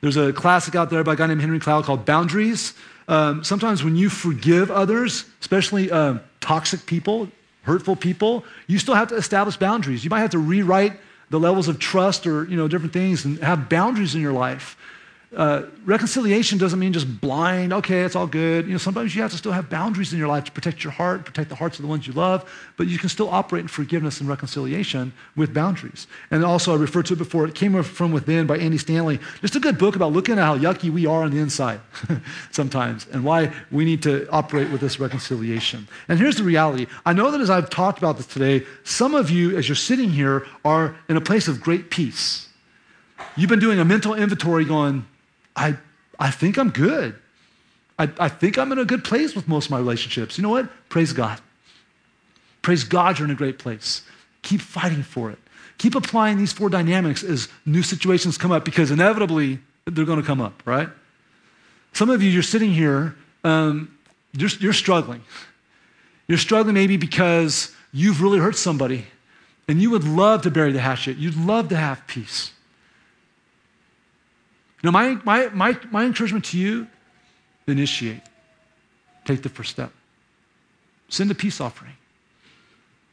[0.00, 2.74] There's a classic out there by a guy named Henry Cloud called Boundaries.
[3.08, 7.28] Um, sometimes when you forgive others, especially um, toxic people,
[7.62, 10.04] hurtful people, you still have to establish boundaries.
[10.04, 10.92] You might have to rewrite
[11.30, 14.76] the levels of trust or you know different things and have boundaries in your life.
[15.36, 18.64] Uh, reconciliation doesn't mean just blind, okay, it's all good.
[18.64, 20.90] You know, sometimes you have to still have boundaries in your life to protect your
[20.90, 23.68] heart, protect the hearts of the ones you love, but you can still operate in
[23.68, 26.06] forgiveness and reconciliation with boundaries.
[26.30, 29.20] And also, I referred to it before, it came from within by Andy Stanley.
[29.42, 31.80] Just a good book about looking at how yucky we are on the inside
[32.50, 35.86] sometimes and why we need to operate with this reconciliation.
[36.08, 39.30] And here's the reality I know that as I've talked about this today, some of
[39.30, 42.48] you, as you're sitting here, are in a place of great peace.
[43.36, 45.04] You've been doing a mental inventory going,
[45.58, 45.76] I,
[46.18, 47.16] I think I'm good.
[47.98, 50.38] I, I think I'm in a good place with most of my relationships.
[50.38, 50.70] You know what?
[50.88, 51.40] Praise God.
[52.62, 54.02] Praise God, you're in a great place.
[54.42, 55.38] Keep fighting for it.
[55.78, 60.26] Keep applying these four dynamics as new situations come up because inevitably they're going to
[60.26, 60.88] come up, right?
[61.92, 63.96] Some of you, you're sitting here, um,
[64.32, 65.22] you're, you're struggling.
[66.26, 69.06] You're struggling maybe because you've really hurt somebody
[69.66, 71.16] and you would love to bury the hatchet.
[71.16, 72.52] You'd love to have peace.
[74.82, 76.86] You know, my, my, my, my encouragement to you
[77.66, 78.22] initiate,
[79.24, 79.92] take the first step.
[81.08, 81.92] Send a peace offering.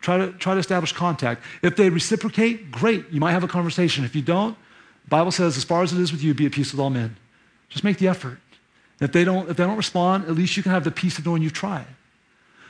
[0.01, 1.41] Try to, try to establish contact.
[1.61, 3.05] If they reciprocate, great.
[3.11, 4.05] You might have a conversation.
[4.05, 4.55] If you don't,
[5.07, 7.15] Bible says, as far as it is with you, be at peace with all men.
[7.69, 8.39] Just make the effort.
[9.01, 11.25] If they don't, if they don't respond, at least you can have the peace of
[11.25, 11.87] knowing you've tried.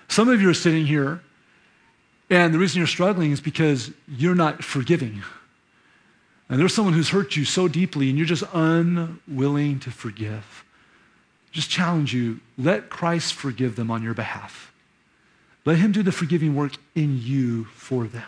[0.07, 1.21] Some of you are sitting here,
[2.29, 5.21] and the reason you're struggling is because you're not forgiving
[6.49, 10.63] and there's someone who's hurt you so deeply and you're just unwilling to forgive,
[11.51, 14.71] just challenge you let Christ forgive them on your behalf.
[15.65, 18.23] Let him do the forgiving work in you for them.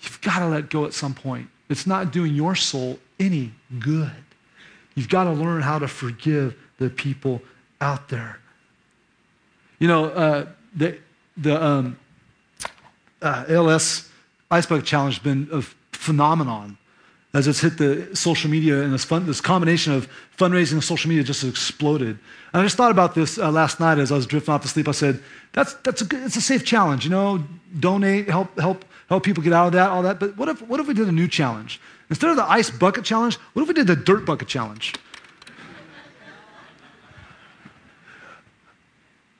[0.00, 1.48] You've got to let go at some point.
[1.68, 4.10] It's not doing your soul any good.
[4.94, 7.40] You've got to learn how to forgive the people
[7.80, 8.40] out there.
[9.78, 10.98] You know, uh, the,
[11.36, 11.98] the um,
[13.22, 14.10] uh, ALS
[14.50, 15.62] Ice Bucket Challenge has been a
[15.92, 16.78] phenomenon
[17.34, 20.08] as it's hit the social media and this, fun, this combination of
[20.38, 22.16] fundraising and social media just exploded.
[22.52, 24.68] And I just thought about this uh, last night as I was drifting off to
[24.68, 24.86] sleep.
[24.86, 25.20] I said,
[25.52, 27.42] that's, that's a, good, it's a safe challenge, you know,
[27.80, 30.20] donate, help, help, help people get out of that, all that.
[30.20, 31.80] But what if, what if we did a new challenge?
[32.08, 34.94] Instead of the ice bucket challenge, what if we did the dirt bucket challenge?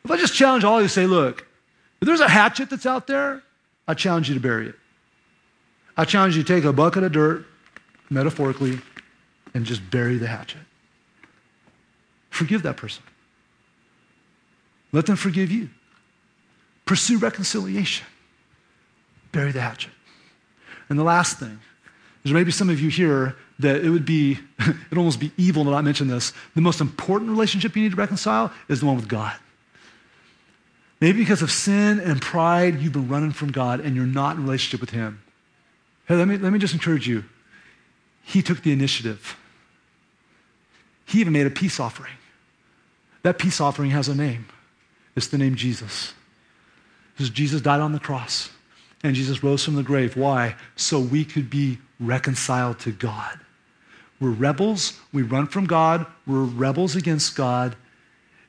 [0.05, 1.47] if I just challenge all of you say, look,
[2.01, 3.45] if there's a hatchet that's out there,
[3.87, 4.75] I challenge you to bury it.
[5.97, 7.47] I challenge you to take a bucket of dirt
[8.11, 8.81] metaphorically,
[9.55, 10.61] and just bury the hatchet.
[12.31, 13.03] Forgive that person.
[14.93, 15.71] Let them forgive you.
[16.87, 18.07] Pursue reconciliation.
[19.33, 19.93] Bury the hatchet.
[20.89, 21.59] And the last thing,
[22.25, 25.65] there may be some of you here that it would be, it'd almost be evil
[25.65, 26.33] to not mention this.
[26.55, 29.35] The most important relationship you need to reconcile is the one with God.
[31.01, 34.45] Maybe because of sin and pride, you've been running from God and you're not in
[34.45, 35.23] relationship with Him.
[36.07, 37.25] Hey, let me, let me just encourage you.
[38.25, 39.37] He took the initiative.
[41.07, 42.13] He even made a peace offering.
[43.23, 44.47] That peace offering has a name.
[45.15, 46.13] It's the name Jesus.
[47.15, 48.51] Because Jesus died on the cross
[49.03, 50.17] and Jesus rose from the grave.
[50.17, 50.57] Why?
[50.77, 53.39] So we could be reconciled to God.
[54.21, 54.99] We're rebels.
[55.13, 56.07] We run from God.
[56.27, 57.77] We're rebels against God.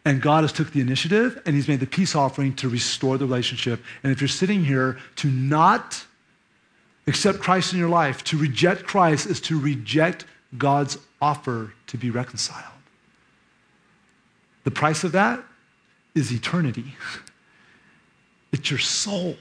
[0.06, 3.26] And God has took the initiative and he's made the peace offering to restore the
[3.26, 3.84] relationship.
[4.04, 6.06] And if you're sitting here to not
[7.08, 10.26] accept Christ in your life, to reject Christ is to reject
[10.58, 12.72] God's offer to be reconciled.
[14.64, 15.44] The price of that
[16.14, 16.96] is eternity.
[18.52, 19.36] It's your soul.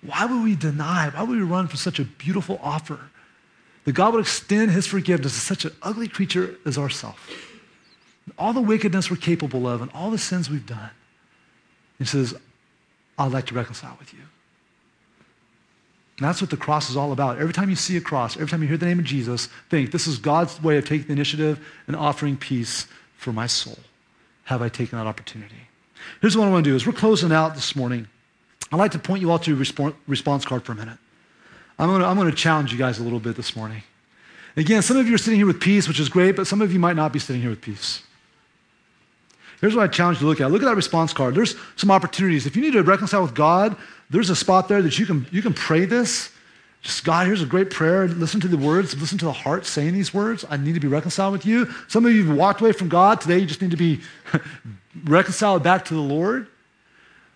[0.00, 1.10] Why would we deny?
[1.10, 2.98] Why would we run from such a beautiful offer?
[3.84, 7.18] That God would extend his forgiveness to such an ugly creature as ourselves.
[8.38, 10.90] All the wickedness we're capable of and all the sins we've done.
[11.98, 12.34] He says,
[13.18, 14.20] I'd like to reconcile with you.
[16.18, 17.38] And that's what the cross is all about.
[17.38, 19.92] Every time you see a cross, every time you hear the name of Jesus, think,
[19.92, 23.78] this is God's way of taking the initiative and offering peace for my soul.
[24.44, 25.68] Have I taken that opportunity?
[26.20, 28.08] Here's what I want to do is we're closing out this morning.
[28.72, 30.98] I'd like to point you all to a response card for a minute.
[31.78, 33.84] I'm going, to, I'm going to challenge you guys a little bit this morning.
[34.56, 36.72] Again, some of you are sitting here with peace, which is great, but some of
[36.72, 38.02] you might not be sitting here with peace.
[39.60, 40.50] Here's what I challenge you to look at.
[40.50, 41.34] Look at that response card.
[41.34, 42.46] There's some opportunities.
[42.46, 43.76] If you need to reconcile with God,
[44.10, 46.30] there's a spot there that you can, you can pray this.
[46.82, 48.06] Just, God, here's a great prayer.
[48.06, 50.44] Listen to the words, listen to the heart saying these words.
[50.48, 51.68] I need to be reconciled with you.
[51.88, 53.20] Some of you have walked away from God.
[53.20, 54.00] Today, you just need to be
[55.04, 56.46] reconciled back to the Lord.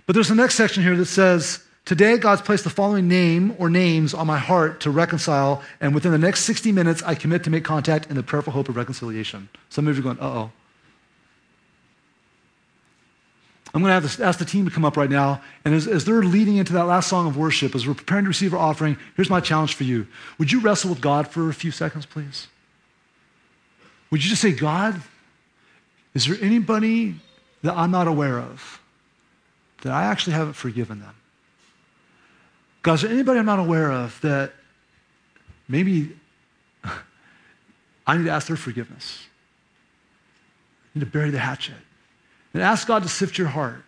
[0.07, 3.69] But there's the next section here that says, Today, God's placed the following name or
[3.69, 7.51] names on my heart to reconcile, and within the next 60 minutes, I commit to
[7.51, 9.49] make contact in the prayerful hope of reconciliation.
[9.69, 10.53] Some of you are going, uh oh.
[13.75, 15.41] I'm going to to ask the team to come up right now.
[15.65, 18.29] And as, as, they're leading into that last song of worship, as we're preparing to
[18.29, 20.07] receive our offering, here's my challenge for you.
[20.39, 22.49] Would you wrestle with God for a few seconds, please?
[24.11, 25.01] Would you just say, God,
[26.13, 27.15] is there anybody
[27.63, 28.79] that I'm not aware of
[29.83, 31.15] that I actually haven't forgiven them?
[32.83, 34.53] God, is there anybody I'm not aware of that
[35.67, 36.15] maybe
[38.07, 39.25] I need to ask their forgiveness?
[40.95, 41.75] I need to bury the hatchet
[42.53, 43.83] and ask God to sift your heart.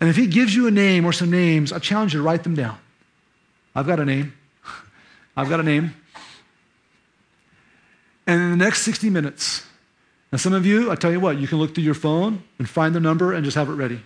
[0.00, 2.42] And if He gives you a name or some names, I challenge you to write
[2.42, 2.78] them down.
[3.74, 4.34] I've got a name.
[5.36, 5.94] I've got a name.
[8.26, 9.66] And in the next 60 minutes,
[10.32, 12.68] now some of you, I tell you what, you can look through your phone and
[12.68, 14.00] find the number and just have it ready.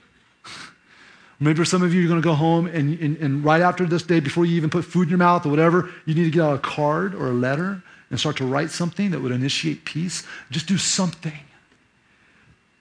[1.40, 3.84] Maybe for some of you, you're going to go home and, and, and, right after
[3.86, 6.30] this day, before you even put food in your mouth or whatever, you need to
[6.30, 9.84] get out a card or a letter and start to write something that would initiate
[9.84, 10.22] peace.
[10.50, 11.40] Just do something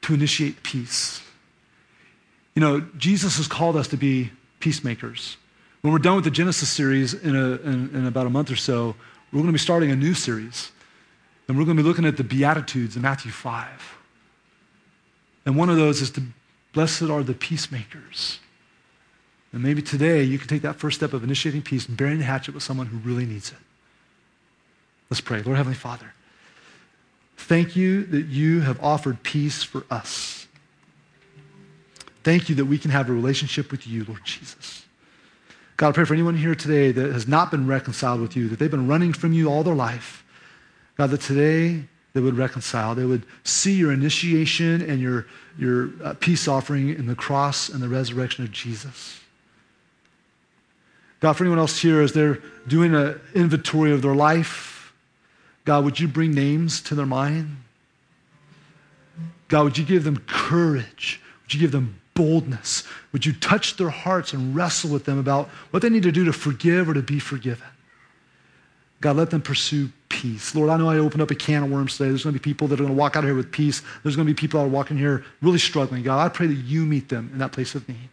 [0.03, 1.21] to initiate peace.
[2.55, 5.37] You know, Jesus has called us to be peacemakers.
[5.81, 8.55] When we're done with the Genesis series in, a, in, in about a month or
[8.55, 8.95] so,
[9.31, 10.71] we're going to be starting a new series.
[11.47, 13.97] And we're going to be looking at the Beatitudes in Matthew 5.
[15.45, 16.23] And one of those is to,
[16.71, 18.39] blessed are the peacemakers.
[19.51, 22.25] And maybe today you can take that first step of initiating peace and burying the
[22.25, 23.57] hatchet with someone who really needs it.
[25.09, 25.41] Let's pray.
[25.41, 26.13] Lord Heavenly Father.
[27.43, 30.47] Thank you that you have offered peace for us.
[32.23, 34.85] Thank you that we can have a relationship with you, Lord Jesus.
[35.75, 38.59] God, I pray for anyone here today that has not been reconciled with you, that
[38.59, 40.23] they've been running from you all their life.
[40.95, 41.83] God, that today
[42.13, 42.95] they would reconcile.
[42.95, 45.25] They would see your initiation and your,
[45.57, 49.19] your uh, peace offering in the cross and the resurrection of Jesus.
[51.19, 54.72] God, for anyone else here, as they're doing an inventory of their life,
[55.65, 57.57] God, would you bring names to their mind?
[59.47, 61.21] God, would you give them courage?
[61.43, 62.83] Would you give them boldness?
[63.11, 66.25] Would you touch their hearts and wrestle with them about what they need to do
[66.25, 67.67] to forgive or to be forgiven?
[69.01, 70.55] God, let them pursue peace.
[70.55, 72.09] Lord, I know I opened up a can of worms today.
[72.09, 73.81] There's going to be people that are going to walk out of here with peace.
[74.01, 76.03] There's going to be people that are walking here really struggling.
[76.03, 78.09] God, I pray that you meet them in that place of need.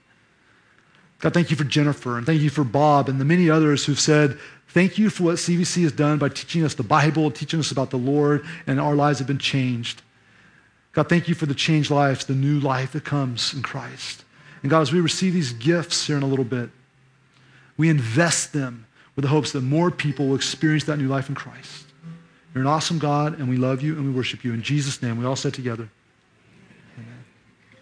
[1.21, 4.01] God, thank you for Jennifer and thank you for Bob and the many others who've
[4.01, 7.73] said, Thank you for what CVC has done by teaching us the Bible, teaching us
[7.73, 10.01] about the Lord, and our lives have been changed.
[10.93, 14.25] God, thank you for the changed lives, the new life that comes in Christ.
[14.62, 16.71] And God, as we receive these gifts here in a little bit,
[17.77, 21.35] we invest them with the hopes that more people will experience that new life in
[21.35, 21.87] Christ.
[22.55, 24.53] You're an awesome God, and we love you and we worship you.
[24.53, 25.89] In Jesus' name, we all said together.